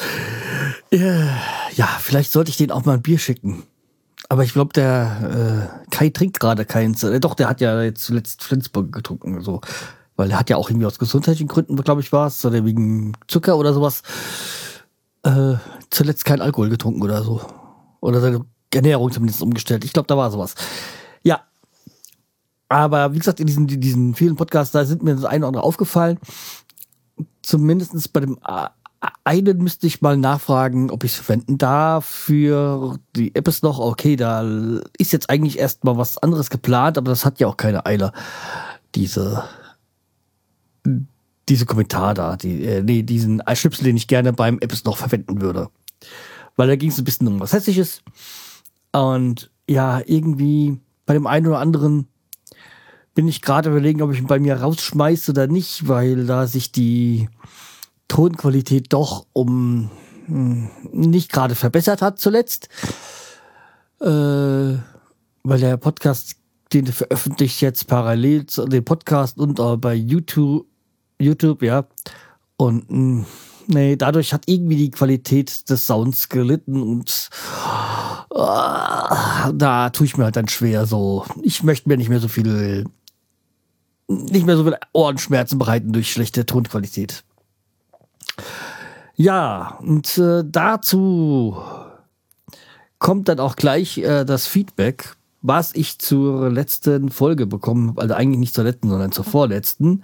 äh, 0.91 1.25
ja, 1.73 1.87
vielleicht 1.99 2.31
sollte 2.31 2.51
ich 2.51 2.57
den 2.57 2.71
auch 2.71 2.85
mal 2.85 2.93
ein 2.93 3.01
Bier 3.01 3.19
schicken. 3.19 3.63
Aber 4.31 4.45
ich 4.45 4.53
glaube, 4.53 4.71
der 4.71 5.67
äh, 5.83 5.89
Kai 5.93 6.09
trinkt 6.09 6.39
gerade 6.39 6.63
keins. 6.63 7.03
Äh, 7.03 7.19
doch, 7.19 7.35
der 7.35 7.49
hat 7.49 7.59
ja 7.59 7.81
jetzt 7.81 8.05
zuletzt 8.05 8.45
Flensburg 8.45 8.89
getrunken. 8.89 9.41
So. 9.41 9.59
Weil 10.15 10.31
er 10.31 10.39
hat 10.39 10.49
ja 10.49 10.55
auch 10.55 10.69
irgendwie 10.69 10.85
aus 10.85 10.99
gesundheitlichen 10.99 11.49
Gründen, 11.49 11.75
glaube 11.75 11.99
ich, 11.99 12.13
war 12.13 12.27
es, 12.27 12.45
oder 12.45 12.63
wegen 12.63 13.11
Zucker 13.27 13.57
oder 13.57 13.73
sowas, 13.73 14.03
äh, 15.23 15.55
zuletzt 15.89 16.23
kein 16.23 16.39
Alkohol 16.39 16.69
getrunken 16.69 17.01
oder 17.01 17.23
so. 17.23 17.41
Oder 17.99 18.21
seine 18.21 18.45
Ernährung 18.73 19.11
zumindest 19.11 19.41
umgestellt. 19.41 19.83
Ich 19.83 19.91
glaube, 19.91 20.07
da 20.07 20.15
war 20.15 20.31
sowas. 20.31 20.55
Ja. 21.23 21.41
Aber 22.69 23.13
wie 23.13 23.19
gesagt, 23.19 23.41
in 23.41 23.47
diesen, 23.47 23.67
in 23.67 23.81
diesen 23.81 24.15
vielen 24.15 24.37
Podcasts, 24.37 24.71
da 24.71 24.85
sind 24.85 25.03
mir 25.03 25.13
das 25.13 25.25
eine 25.25 25.39
oder 25.39 25.47
andere 25.47 25.63
aufgefallen. 25.63 26.19
Zumindestens 27.41 28.07
bei 28.07 28.21
dem 28.21 28.37
einen 29.23 29.57
müsste 29.57 29.87
ich 29.87 30.01
mal 30.01 30.17
nachfragen, 30.17 30.91
ob 30.91 31.03
ich 31.03 31.13
es 31.13 31.19
verwenden 31.19 31.57
darf. 31.57 32.05
Für 32.05 32.99
die 33.15 33.33
App 33.35 33.47
ist 33.47 33.63
noch 33.63 33.79
okay, 33.79 34.15
da 34.15 34.43
ist 34.97 35.11
jetzt 35.11 35.29
eigentlich 35.29 35.57
erstmal 35.57 35.97
was 35.97 36.17
anderes 36.19 36.49
geplant, 36.49 36.97
aber 36.97 37.09
das 37.09 37.25
hat 37.25 37.39
ja 37.39 37.47
auch 37.47 37.57
keine 37.57 37.85
Eile. 37.85 38.11
Diese, 38.93 39.43
diese 41.49 41.65
Kommentar 41.65 42.13
da, 42.13 42.35
die, 42.35 42.63
äh, 42.63 42.83
nee, 42.83 43.01
diesen 43.01 43.41
Schnipsel, 43.53 43.85
den 43.85 43.97
ich 43.97 44.07
gerne 44.07 44.33
beim 44.33 44.59
Apps 44.59 44.83
noch 44.83 44.97
verwenden 44.97 45.41
würde. 45.41 45.69
Weil 46.55 46.67
da 46.67 46.75
ging 46.75 46.91
es 46.91 46.97
ein 46.97 47.05
bisschen 47.05 47.27
um 47.27 47.39
was 47.39 47.53
Hässliches. 47.53 48.03
Und 48.91 49.49
ja, 49.67 50.01
irgendwie 50.05 50.79
bei 51.05 51.13
dem 51.13 51.25
einen 51.25 51.47
oder 51.47 51.59
anderen 51.59 52.07
bin 53.15 53.27
ich 53.27 53.41
gerade 53.41 53.69
überlegen, 53.69 54.01
ob 54.01 54.11
ich 54.11 54.19
ihn 54.19 54.27
bei 54.27 54.39
mir 54.39 54.61
rausschmeiße 54.61 55.31
oder 55.31 55.47
nicht, 55.47 55.87
weil 55.87 56.25
da 56.25 56.47
sich 56.47 56.71
die 56.71 57.29
Tonqualität 58.11 58.91
doch 58.91 59.25
um 59.31 59.89
hm, 60.25 60.69
nicht 60.91 61.31
gerade 61.31 61.55
verbessert 61.55 62.01
hat 62.01 62.19
zuletzt. 62.19 62.67
Äh, 64.01 64.05
weil 64.05 65.59
der 65.59 65.77
Podcast, 65.77 66.35
den 66.73 66.87
veröffentlicht 66.87 67.61
jetzt 67.61 67.87
parallel 67.87 68.47
zu 68.47 68.65
dem 68.65 68.83
Podcast 68.83 69.37
und 69.37 69.61
auch 69.61 69.77
bei 69.77 69.93
YouTube, 69.93 70.65
YouTube, 71.21 71.63
ja. 71.63 71.85
Und 72.57 72.89
hm, 72.89 73.25
nee, 73.67 73.95
dadurch 73.95 74.33
hat 74.33 74.43
irgendwie 74.45 74.75
die 74.75 74.91
Qualität 74.91 75.69
des 75.69 75.87
Sounds 75.87 76.27
gelitten 76.27 76.81
und 76.81 77.29
uh, 78.29 79.53
da 79.53 79.89
tue 79.89 80.05
ich 80.05 80.17
mir 80.17 80.25
halt 80.25 80.35
dann 80.35 80.49
schwer 80.49 80.85
so. 80.85 81.25
Ich 81.43 81.63
möchte 81.63 81.87
mir 81.87 81.95
nicht 81.95 82.09
mehr 82.09 82.19
so 82.19 82.27
viel 82.27 82.83
nicht 84.09 84.45
mehr 84.45 84.57
so 84.57 84.65
viel 84.65 84.77
Ohrenschmerzen 84.91 85.57
bereiten 85.57 85.93
durch 85.93 86.11
schlechte 86.11 86.45
Tonqualität. 86.45 87.23
Ja, 89.15 89.77
und 89.81 90.17
äh, 90.17 90.43
dazu 90.45 91.57
kommt 92.99 93.27
dann 93.27 93.39
auch 93.39 93.55
gleich 93.55 93.97
äh, 93.97 94.25
das 94.25 94.47
Feedback, 94.47 95.15
was 95.41 95.75
ich 95.75 95.99
zur 95.99 96.49
letzten 96.49 97.09
Folge 97.09 97.45
bekommen 97.47 97.89
habe. 97.89 98.01
Also 98.01 98.13
eigentlich 98.13 98.39
nicht 98.39 98.55
zur 98.55 98.63
letzten, 98.63 98.89
sondern 98.89 99.11
zur 99.11 99.25
vorletzten. 99.25 100.03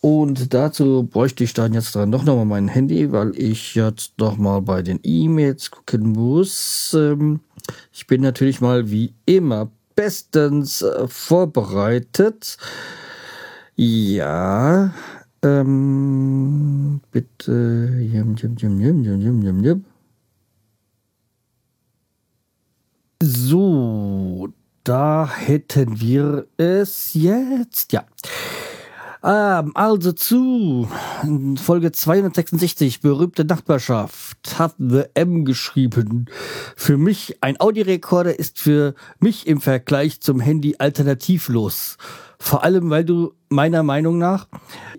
Und 0.00 0.52
dazu 0.52 1.04
bräuchte 1.04 1.44
ich 1.44 1.54
dann 1.54 1.74
jetzt 1.74 1.94
dann 1.94 2.10
doch 2.10 2.24
nochmal 2.24 2.44
mein 2.44 2.68
Handy, 2.68 3.12
weil 3.12 3.38
ich 3.38 3.76
jetzt 3.76 4.14
doch 4.16 4.36
mal 4.36 4.60
bei 4.60 4.82
den 4.82 4.98
E-Mails 5.04 5.70
gucken 5.70 6.10
muss. 6.10 6.92
Ähm, 6.98 7.40
ich 7.92 8.08
bin 8.08 8.20
natürlich 8.22 8.60
mal 8.60 8.90
wie 8.90 9.14
immer 9.26 9.70
bestens 9.94 10.82
äh, 10.82 11.06
vorbereitet. 11.06 12.56
Ja, 13.76 14.92
ähm, 15.42 17.00
bitte. 17.10 17.98
Jum, 18.00 18.36
jum, 18.36 18.56
jum, 18.56 18.80
jum, 18.80 19.02
jum, 19.02 19.42
jum, 19.42 19.64
jum. 19.64 19.84
So, 23.22 24.48
da 24.84 25.28
hätten 25.28 26.00
wir 26.00 26.46
es 26.56 27.14
jetzt. 27.14 27.92
Ja. 27.92 28.04
Ähm, 29.24 29.70
also 29.74 30.12
zu 30.12 30.88
Folge 31.56 31.92
266, 31.92 33.00
berühmte 33.00 33.44
Nachbarschaft, 33.44 34.58
hat 34.58 34.74
The 34.78 35.04
M 35.14 35.44
geschrieben. 35.44 36.26
Für 36.76 36.96
mich 36.96 37.36
ein 37.40 37.60
Audiorekorder 37.60 38.36
ist 38.38 38.58
für 38.58 38.94
mich 39.20 39.46
im 39.46 39.60
Vergleich 39.60 40.20
zum 40.20 40.40
Handy 40.40 40.74
alternativlos. 40.78 41.96
Vor 42.40 42.64
allem, 42.64 42.90
weil 42.90 43.04
du 43.04 43.34
meiner 43.52 43.82
Meinung 43.82 44.18
nach 44.18 44.48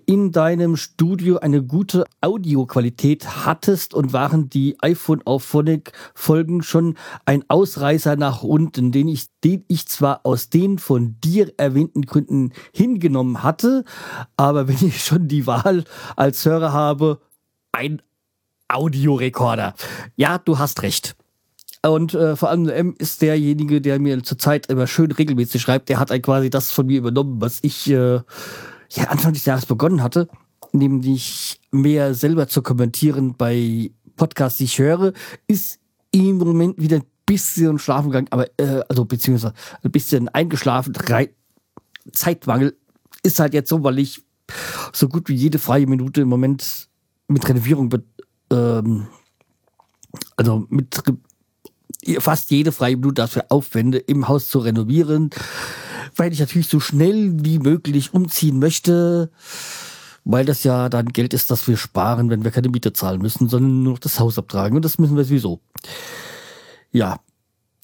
in 0.06 0.32
deinem 0.32 0.76
Studio 0.76 1.38
eine 1.38 1.62
gute 1.62 2.04
Audioqualität 2.20 3.44
hattest 3.44 3.94
und 3.94 4.12
waren 4.12 4.48
die 4.48 4.76
iPhone 4.80 5.22
Auphonic 5.26 5.92
Folgen 6.14 6.62
schon 6.62 6.96
ein 7.24 7.44
Ausreißer 7.48 8.16
nach 8.16 8.42
unten, 8.42 8.92
den 8.92 9.08
ich, 9.08 9.26
den 9.42 9.64
ich 9.68 9.86
zwar 9.86 10.20
aus 10.24 10.50
den 10.50 10.78
von 10.78 11.16
dir 11.22 11.52
erwähnten 11.56 12.02
Gründen 12.02 12.52
hingenommen 12.72 13.42
hatte, 13.42 13.84
aber 14.36 14.68
wenn 14.68 14.86
ich 14.86 15.04
schon 15.04 15.28
die 15.28 15.46
Wahl 15.46 15.84
als 16.16 16.44
Hörer 16.44 16.72
habe, 16.72 17.20
ein 17.72 18.02
Audiorekorder. 18.68 19.74
Ja, 20.16 20.38
du 20.38 20.58
hast 20.58 20.82
recht. 20.82 21.16
Und 21.84 22.14
äh, 22.14 22.34
vor 22.34 22.48
allem 22.48 22.68
M 22.68 22.94
ist 22.98 23.20
derjenige, 23.20 23.80
der 23.80 23.98
mir 23.98 24.22
zurzeit 24.22 24.66
immer 24.66 24.86
schön 24.86 25.12
regelmäßig 25.12 25.60
schreibt. 25.60 25.88
Der 25.90 25.98
hat 25.98 26.10
ein 26.10 26.22
quasi 26.22 26.48
das 26.48 26.72
von 26.72 26.86
mir 26.86 26.98
übernommen, 26.98 27.40
was 27.40 27.58
ich 27.62 27.90
äh, 27.90 28.14
ja 28.90 29.04
Anfang 29.08 29.34
des 29.34 29.44
Jahres 29.44 29.66
begonnen 29.66 30.02
hatte, 30.02 30.28
nämlich 30.72 31.60
mehr 31.70 32.14
selber 32.14 32.48
zu 32.48 32.62
kommentieren 32.62 33.34
bei 33.36 33.90
Podcasts, 34.16 34.58
die 34.58 34.64
ich 34.64 34.78
höre, 34.78 35.12
ist 35.46 35.80
im 36.10 36.38
Moment 36.38 36.80
wieder 36.80 36.96
ein 36.96 37.04
bisschen 37.26 37.78
schlafen 37.78 38.10
gegangen, 38.10 38.28
aber 38.30 38.46
äh, 38.58 38.82
also 38.88 39.04
beziehungsweise 39.04 39.52
ein 39.82 39.90
bisschen 39.90 40.28
eingeschlafen. 40.28 40.94
Rein 40.96 41.28
Zeitmangel 42.12 42.76
ist 43.22 43.40
halt 43.40 43.54
jetzt 43.54 43.68
so, 43.68 43.82
weil 43.82 43.98
ich 43.98 44.22
so 44.92 45.08
gut 45.08 45.28
wie 45.28 45.34
jede 45.34 45.58
freie 45.58 45.86
Minute 45.86 46.22
im 46.22 46.28
Moment 46.28 46.88
mit 47.28 47.48
Renovierung 47.48 47.90
ähm, 48.50 49.06
also 50.36 50.66
mit 50.68 51.02
fast 52.18 52.50
jede 52.50 52.72
freie 52.72 52.96
Minute 52.96 53.14
dafür 53.14 53.46
aufwende, 53.48 53.98
im 53.98 54.28
Haus 54.28 54.48
zu 54.48 54.58
renovieren, 54.58 55.30
weil 56.16 56.32
ich 56.32 56.40
natürlich 56.40 56.68
so 56.68 56.80
schnell 56.80 57.32
wie 57.44 57.58
möglich 57.58 58.14
umziehen 58.14 58.58
möchte, 58.58 59.30
weil 60.24 60.44
das 60.44 60.64
ja 60.64 60.88
dann 60.88 61.06
Geld 61.06 61.34
ist, 61.34 61.50
das 61.50 61.68
wir 61.68 61.76
sparen, 61.76 62.30
wenn 62.30 62.44
wir 62.44 62.50
keine 62.50 62.68
Miete 62.68 62.92
zahlen 62.92 63.20
müssen, 63.20 63.48
sondern 63.48 63.82
nur 63.82 63.92
noch 63.94 63.98
das 63.98 64.20
Haus 64.20 64.38
abtragen. 64.38 64.76
Und 64.76 64.84
das 64.84 64.98
müssen 64.98 65.16
wir 65.16 65.24
sowieso. 65.24 65.60
Ja. 66.92 67.20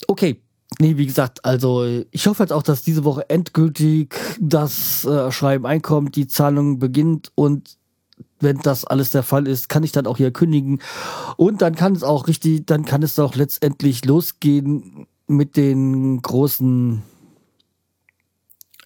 Okay. 0.06 0.42
Nee, 0.78 0.96
wie 0.96 1.06
gesagt, 1.06 1.44
also 1.44 1.84
ich 2.10 2.26
hoffe 2.26 2.44
jetzt 2.44 2.52
auch, 2.52 2.62
dass 2.62 2.84
diese 2.84 3.04
Woche 3.04 3.28
endgültig 3.28 4.14
das 4.40 5.04
äh, 5.04 5.32
Schreiben 5.32 5.66
einkommt, 5.66 6.14
die 6.14 6.28
Zahlung 6.28 6.78
beginnt 6.78 7.32
und 7.34 7.76
wenn 8.40 8.58
das 8.58 8.84
alles 8.84 9.10
der 9.10 9.22
Fall 9.22 9.46
ist, 9.46 9.68
kann 9.68 9.84
ich 9.84 9.92
dann 9.92 10.06
auch 10.06 10.16
hier 10.16 10.32
kündigen. 10.32 10.80
Und 11.36 11.62
dann 11.62 11.74
kann 11.74 11.94
es 11.94 12.02
auch 12.02 12.26
richtig, 12.26 12.66
dann 12.66 12.84
kann 12.84 13.02
es 13.02 13.18
auch 13.18 13.34
letztendlich 13.34 14.04
losgehen 14.04 15.06
mit 15.26 15.56
den 15.56 16.20
großen 16.22 17.02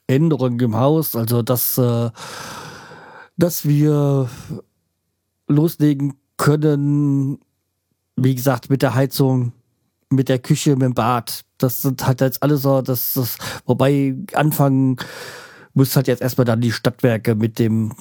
Änderungen 0.06 0.60
im 0.60 0.76
Haus. 0.76 1.16
Also, 1.16 1.42
dass, 1.42 1.78
äh, 1.78 2.10
dass 3.36 3.64
wir 3.64 4.28
loslegen 5.48 6.14
können, 6.36 7.38
wie 8.16 8.34
gesagt, 8.34 8.70
mit 8.70 8.82
der 8.82 8.94
Heizung, 8.94 9.52
mit 10.10 10.28
der 10.28 10.38
Küche, 10.38 10.72
mit 10.72 10.82
dem 10.82 10.94
Bad. 10.94 11.44
Das 11.58 11.82
sind 11.82 12.06
halt 12.06 12.20
jetzt 12.20 12.42
alles 12.42 12.62
so, 12.62 12.82
das, 12.82 13.14
das, 13.14 13.38
wobei 13.66 14.16
anfangen 14.34 14.96
muss 15.72 15.96
halt 15.96 16.06
jetzt 16.06 16.22
erstmal 16.22 16.44
dann 16.44 16.60
die 16.60 16.72
Stadtwerke 16.72 17.34
mit 17.34 17.58
dem 17.58 17.92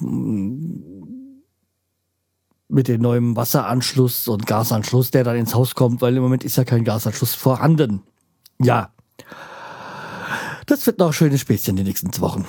mit 2.68 2.88
dem 2.88 3.02
neuen 3.02 3.36
Wasseranschluss 3.36 4.28
und 4.28 4.46
Gasanschluss, 4.46 5.10
der 5.10 5.24
dann 5.24 5.36
ins 5.36 5.54
Haus 5.54 5.74
kommt, 5.74 6.00
weil 6.00 6.16
im 6.16 6.22
Moment 6.22 6.44
ist 6.44 6.56
ja 6.56 6.64
kein 6.64 6.84
Gasanschluss 6.84 7.34
vorhanden. 7.34 8.02
Ja. 8.60 8.90
Das 10.66 10.86
wird 10.86 10.98
noch 10.98 11.08
ein 11.08 11.12
schönes 11.12 11.40
Späßchen 11.40 11.76
die 11.76 11.84
nächsten 11.84 12.18
Wochen. 12.20 12.46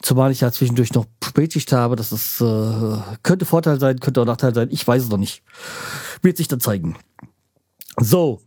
Zumal 0.00 0.30
ich 0.30 0.40
ja 0.40 0.52
zwischendurch 0.52 0.92
noch 0.94 1.06
Spätschicht 1.24 1.72
habe, 1.72 1.96
das 1.96 2.12
ist, 2.12 2.40
äh, 2.40 2.96
könnte 3.22 3.44
Vorteil 3.44 3.80
sein, 3.80 3.98
könnte 3.98 4.20
auch 4.22 4.26
Nachteil 4.26 4.54
sein, 4.54 4.68
ich 4.70 4.86
weiß 4.86 5.02
es 5.02 5.08
noch 5.08 5.18
nicht. 5.18 5.42
Wird 6.22 6.36
sich 6.36 6.46
dann 6.46 6.60
zeigen. 6.60 6.96
So. 7.96 8.40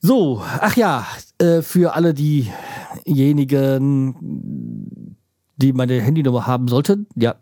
So, 0.00 0.42
ach 0.60 0.76
ja, 0.76 1.06
äh, 1.38 1.62
für 1.62 1.94
alle 1.94 2.14
diejenigen, 2.14 2.54
die 5.56 5.72
meine 5.72 6.00
Handynummer 6.00 6.46
haben 6.46 6.68
sollten, 6.68 7.06
ja, 7.16 7.34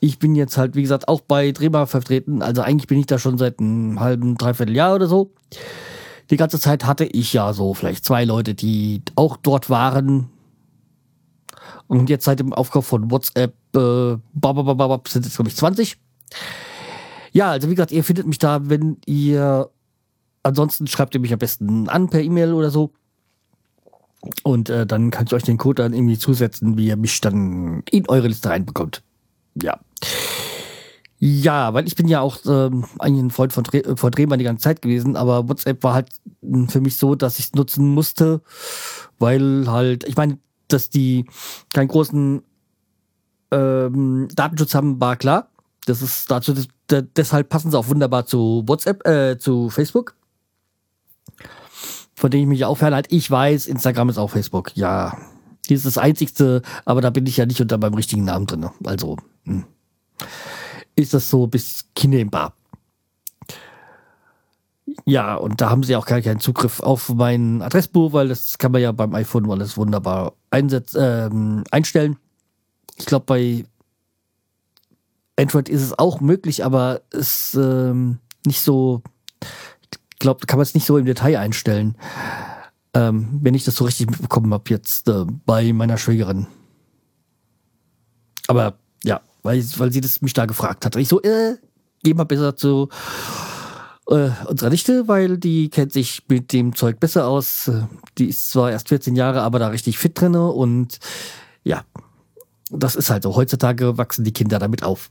Ich 0.00 0.18
bin 0.18 0.34
jetzt 0.34 0.56
halt, 0.56 0.74
wie 0.76 0.82
gesagt, 0.82 1.08
auch 1.08 1.20
bei 1.20 1.52
Drehbar 1.52 1.86
vertreten. 1.86 2.42
Also 2.42 2.62
eigentlich 2.62 2.86
bin 2.86 2.98
ich 2.98 3.06
da 3.06 3.18
schon 3.18 3.38
seit 3.38 3.58
einem 3.58 4.00
halben, 4.00 4.36
dreiviertel 4.36 4.76
Jahr 4.76 4.94
oder 4.94 5.08
so. 5.08 5.32
Die 6.30 6.36
ganze 6.36 6.60
Zeit 6.60 6.84
hatte 6.84 7.04
ich 7.04 7.32
ja 7.32 7.52
so 7.52 7.74
vielleicht 7.74 8.04
zwei 8.04 8.24
Leute, 8.24 8.54
die 8.54 9.02
auch 9.16 9.36
dort 9.36 9.70
waren. 9.70 10.28
Und 11.86 12.10
jetzt 12.10 12.24
seit 12.24 12.38
dem 12.38 12.52
Aufkauf 12.52 12.86
von 12.86 13.10
WhatsApp 13.10 13.54
äh, 13.74 14.16
sind 15.08 15.26
es, 15.26 15.34
glaube 15.34 15.48
ich, 15.48 15.56
20. 15.56 15.96
Ja, 17.32 17.50
also 17.50 17.68
wie 17.68 17.74
gesagt, 17.74 17.92
ihr 17.92 18.04
findet 18.04 18.26
mich 18.26 18.38
da, 18.38 18.68
wenn 18.68 18.98
ihr 19.06 19.70
ansonsten 20.42 20.86
schreibt 20.86 21.14
ihr 21.14 21.20
mich 21.20 21.32
am 21.32 21.38
besten 21.38 21.88
an 21.88 22.08
per 22.08 22.22
E-Mail 22.22 22.52
oder 22.52 22.70
so. 22.70 22.92
Und 24.42 24.68
äh, 24.68 24.86
dann 24.86 25.10
kann 25.10 25.26
ich 25.26 25.32
euch 25.32 25.44
den 25.44 25.58
Code 25.58 25.82
dann 25.82 25.94
irgendwie 25.94 26.18
zusetzen, 26.18 26.76
wie 26.76 26.88
ihr 26.88 26.96
mich 26.96 27.20
dann 27.20 27.82
in 27.90 28.08
eure 28.08 28.28
Liste 28.28 28.48
reinbekommt. 28.50 29.02
Ja. 29.62 29.78
Ja, 31.20 31.74
weil 31.74 31.88
ich 31.88 31.96
bin 31.96 32.06
ja 32.06 32.20
auch 32.20 32.38
ähm, 32.46 32.84
eigentlich 33.00 33.24
ein 33.24 33.30
Freund 33.30 33.52
von, 33.52 33.64
Dreh 33.64 33.82
von 33.96 34.10
Drehmann 34.12 34.38
die 34.38 34.44
ganze 34.44 34.62
Zeit 34.62 34.82
gewesen, 34.82 35.16
aber 35.16 35.48
WhatsApp 35.48 35.82
war 35.82 35.94
halt 35.94 36.10
für 36.68 36.80
mich 36.80 36.96
so, 36.96 37.16
dass 37.16 37.40
ich 37.40 37.46
es 37.46 37.54
nutzen 37.54 37.88
musste, 37.88 38.40
weil 39.18 39.64
halt, 39.68 40.04
ich 40.04 40.16
meine, 40.16 40.38
dass 40.68 40.90
die 40.90 41.24
keinen 41.72 41.88
großen 41.88 42.42
ähm, 43.50 44.28
Datenschutz 44.32 44.74
haben, 44.74 45.00
war 45.00 45.16
klar. 45.16 45.50
Das 45.86 46.02
ist 46.02 46.30
dazu, 46.30 46.54
das, 46.54 46.68
deshalb 47.16 47.48
passen 47.48 47.72
sie 47.72 47.78
auch 47.78 47.88
wunderbar 47.88 48.26
zu 48.26 48.62
WhatsApp, 48.66 49.04
äh, 49.06 49.38
zu 49.38 49.70
Facebook 49.70 50.14
von 52.18 52.30
denen 52.30 52.42
ich 52.42 52.48
mich 52.48 52.64
auch 52.64 52.76
fernhalte. 52.76 53.14
Ich 53.14 53.30
weiß, 53.30 53.66
Instagram 53.66 54.08
ist 54.08 54.18
auch 54.18 54.30
Facebook. 54.30 54.76
Ja, 54.76 55.16
die 55.68 55.74
ist 55.74 55.86
das 55.86 55.98
einzigste, 55.98 56.62
aber 56.84 57.00
da 57.00 57.10
bin 57.10 57.26
ich 57.26 57.36
ja 57.36 57.46
nicht 57.46 57.60
unter 57.60 57.78
meinem 57.78 57.94
richtigen 57.94 58.24
Namen 58.24 58.46
drin. 58.46 58.68
Also 58.84 59.16
hm. 59.44 59.64
ist 60.96 61.14
das 61.14 61.28
so 61.28 61.46
bis 61.46 61.86
hinnehmbar. 61.96 62.54
Ja, 65.04 65.34
und 65.34 65.60
da 65.60 65.70
haben 65.70 65.82
sie 65.82 65.96
auch 65.96 66.06
gar 66.06 66.22
keinen 66.22 66.40
Zugriff 66.40 66.80
auf 66.80 67.08
mein 67.10 67.62
Adressbuch, 67.62 68.12
weil 68.12 68.28
das 68.28 68.58
kann 68.58 68.72
man 68.72 68.80
ja 68.80 68.92
beim 68.92 69.14
iPhone 69.14 69.50
alles 69.50 69.76
wunderbar 69.76 70.32
einsetzen, 70.50 71.00
ähm, 71.00 71.64
einstellen. 71.70 72.16
Ich 72.96 73.06
glaube, 73.06 73.26
bei 73.26 73.64
Android 75.36 75.68
ist 75.68 75.82
es 75.82 75.98
auch 75.98 76.20
möglich, 76.20 76.64
aber 76.64 77.02
es 77.10 77.54
ist 77.54 77.54
ähm, 77.54 78.18
nicht 78.44 78.62
so 78.62 79.02
glaube, 80.18 80.46
kann 80.46 80.58
man 80.58 80.62
es 80.62 80.74
nicht 80.74 80.86
so 80.86 80.98
im 80.98 81.04
Detail 81.04 81.38
einstellen. 81.38 81.96
Ähm, 82.94 83.40
wenn 83.42 83.54
ich 83.54 83.64
das 83.64 83.76
so 83.76 83.84
richtig 83.84 84.10
mitbekommen 84.10 84.52
habe 84.52 84.70
jetzt 84.70 85.08
äh, 85.08 85.24
bei 85.44 85.72
meiner 85.72 85.98
Schwägerin. 85.98 86.46
Aber 88.46 88.78
ja, 89.04 89.20
weil, 89.42 89.62
weil 89.76 89.92
sie 89.92 90.00
das 90.00 90.22
mich 90.22 90.32
da 90.32 90.46
gefragt 90.46 90.84
hat. 90.84 90.96
Ich 90.96 91.08
so, 91.08 91.22
äh, 91.22 91.56
geh 92.02 92.14
mal 92.14 92.24
besser 92.24 92.56
zu 92.56 92.88
äh, 94.08 94.30
unserer 94.46 94.70
Nichte, 94.70 95.06
weil 95.06 95.38
die 95.38 95.68
kennt 95.68 95.92
sich 95.92 96.22
mit 96.28 96.52
dem 96.52 96.74
Zeug 96.74 96.98
besser 96.98 97.26
aus. 97.26 97.70
Die 98.16 98.26
ist 98.26 98.50
zwar 98.50 98.70
erst 98.70 98.88
14 98.88 99.16
Jahre, 99.16 99.42
aber 99.42 99.58
da 99.58 99.68
richtig 99.68 99.98
fit 99.98 100.18
drinne 100.18 100.48
und 100.48 100.98
ja, 101.64 101.84
das 102.70 102.94
ist 102.94 103.10
halt 103.10 103.22
so. 103.22 103.36
Heutzutage 103.36 103.98
wachsen 103.98 104.24
die 104.24 104.32
Kinder 104.32 104.58
damit 104.58 104.82
auf. 104.82 105.10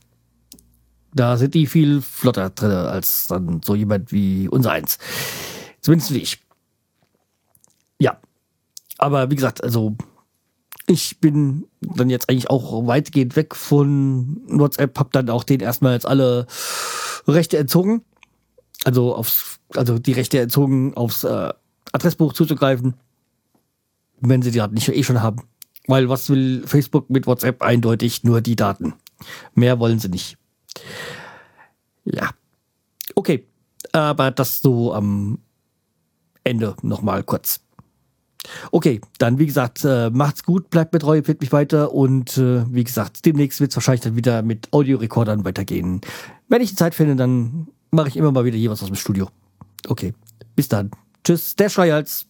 Da 1.14 1.36
sind 1.36 1.54
die 1.54 1.66
viel 1.66 2.02
flotter 2.02 2.50
drin 2.50 2.70
als 2.70 3.28
dann 3.28 3.60
so 3.64 3.74
jemand 3.74 4.12
wie 4.12 4.48
unser 4.48 4.72
eins. 4.72 4.98
Zumindest 5.80 6.12
wie 6.12 6.18
ich. 6.18 6.40
Aber 8.98 9.30
wie 9.30 9.36
gesagt, 9.36 9.62
also 9.62 9.96
ich 10.86 11.20
bin 11.20 11.66
dann 11.80 12.10
jetzt 12.10 12.28
eigentlich 12.28 12.50
auch 12.50 12.86
weitgehend 12.86 13.36
weg 13.36 13.54
von 13.54 14.40
WhatsApp, 14.48 14.98
hab 14.98 15.12
dann 15.12 15.30
auch 15.30 15.44
den 15.44 15.60
erstmal 15.60 15.94
jetzt 15.94 16.06
alle 16.06 16.46
Rechte 17.26 17.58
entzogen. 17.58 18.02
Also 18.84 19.14
aufs, 19.14 19.60
also 19.74 19.98
die 19.98 20.12
Rechte 20.12 20.40
entzogen, 20.40 20.94
aufs 20.94 21.24
äh, 21.24 21.52
Adressbuch 21.92 22.32
zuzugreifen, 22.32 22.94
wenn 24.20 24.42
sie 24.42 24.50
die 24.50 24.60
halt 24.60 24.72
nicht 24.72 24.88
eh 24.88 25.02
schon 25.02 25.22
haben. 25.22 25.42
Weil 25.86 26.08
was 26.08 26.28
will 26.30 26.66
Facebook 26.66 27.10
mit 27.10 27.26
WhatsApp 27.26 27.62
eindeutig 27.62 28.24
nur 28.24 28.40
die 28.40 28.56
Daten. 28.56 28.94
Mehr 29.54 29.78
wollen 29.78 29.98
sie 29.98 30.08
nicht. 30.08 30.36
Ja. 32.04 32.30
Okay. 33.14 33.46
Aber 33.92 34.30
das 34.30 34.60
so 34.60 34.92
am 34.92 35.38
Ende 36.44 36.76
nochmal 36.82 37.22
kurz. 37.24 37.60
Okay, 38.70 39.00
dann 39.18 39.38
wie 39.38 39.46
gesagt, 39.46 39.84
äh, 39.84 40.10
macht's 40.10 40.42
gut, 40.42 40.70
bleibt 40.70 40.92
mit 40.92 41.02
treu, 41.02 41.18
empfiehlt 41.18 41.40
mich 41.40 41.52
weiter 41.52 41.92
und 41.92 42.38
äh, 42.38 42.64
wie 42.72 42.84
gesagt, 42.84 43.24
demnächst 43.26 43.60
wird's 43.60 43.76
wahrscheinlich 43.76 44.02
dann 44.02 44.16
wieder 44.16 44.42
mit 44.42 44.72
Audiorekordern 44.72 45.44
weitergehen. 45.44 46.00
Wenn 46.48 46.62
ich 46.62 46.70
die 46.70 46.76
Zeit 46.76 46.94
finde, 46.94 47.16
dann 47.16 47.68
mache 47.90 48.08
ich 48.08 48.16
immer 48.16 48.32
mal 48.32 48.44
wieder 48.44 48.56
jeweils 48.56 48.82
aus 48.82 48.88
dem 48.88 48.96
Studio. 48.96 49.28
Okay, 49.86 50.14
bis 50.56 50.68
dann. 50.68 50.90
Tschüss, 51.24 51.56
der 51.56 51.68
Schreihals. 51.68 52.26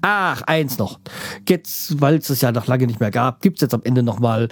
Ach, 0.00 0.42
eins 0.42 0.78
noch. 0.78 0.98
Jetzt, 1.46 2.00
weil 2.00 2.16
es 2.16 2.30
es 2.30 2.40
ja 2.40 2.52
noch 2.52 2.66
lange 2.66 2.86
nicht 2.86 3.00
mehr 3.00 3.10
gab, 3.10 3.42
gibt's 3.42 3.60
jetzt 3.60 3.74
am 3.74 3.82
Ende 3.82 4.02
nochmal 4.02 4.48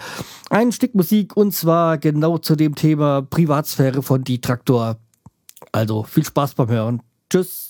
ein 0.51 0.73
Stück 0.73 0.95
Musik 0.95 1.37
und 1.37 1.53
zwar 1.53 1.99
genau 1.99 2.39
zu 2.39 2.55
dem 2.57 2.75
Thema 2.75 3.23
Privatsphäre 3.23 4.03
von 4.03 4.25
Die 4.25 4.41
Traktor. 4.41 4.99
Also 5.73 6.03
viel 6.03 6.25
Spaß 6.25 6.55
beim 6.55 6.69
Hören. 6.69 7.03
Tschüss. 7.31 7.66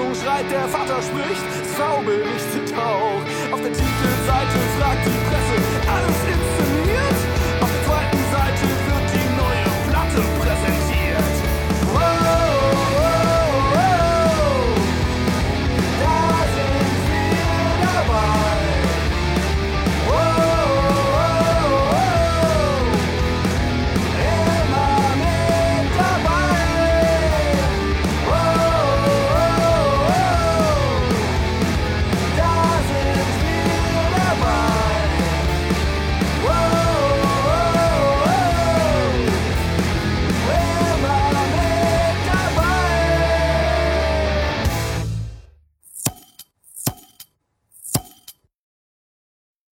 Zeitung 0.00 0.14
schreibt, 0.14 0.50
der 0.50 0.68
Vater 0.68 1.02
spricht, 1.02 1.66
V 1.76 2.02
berichtet 2.02 2.74
auch. 2.76 3.52
Auf 3.52 3.60
der 3.60 3.72
Titelseite 3.72 4.58
fragt 4.78 5.06
die 5.06 5.18
Presse, 5.28 5.90
alles 5.90 6.16
inszeniert. 6.24 6.69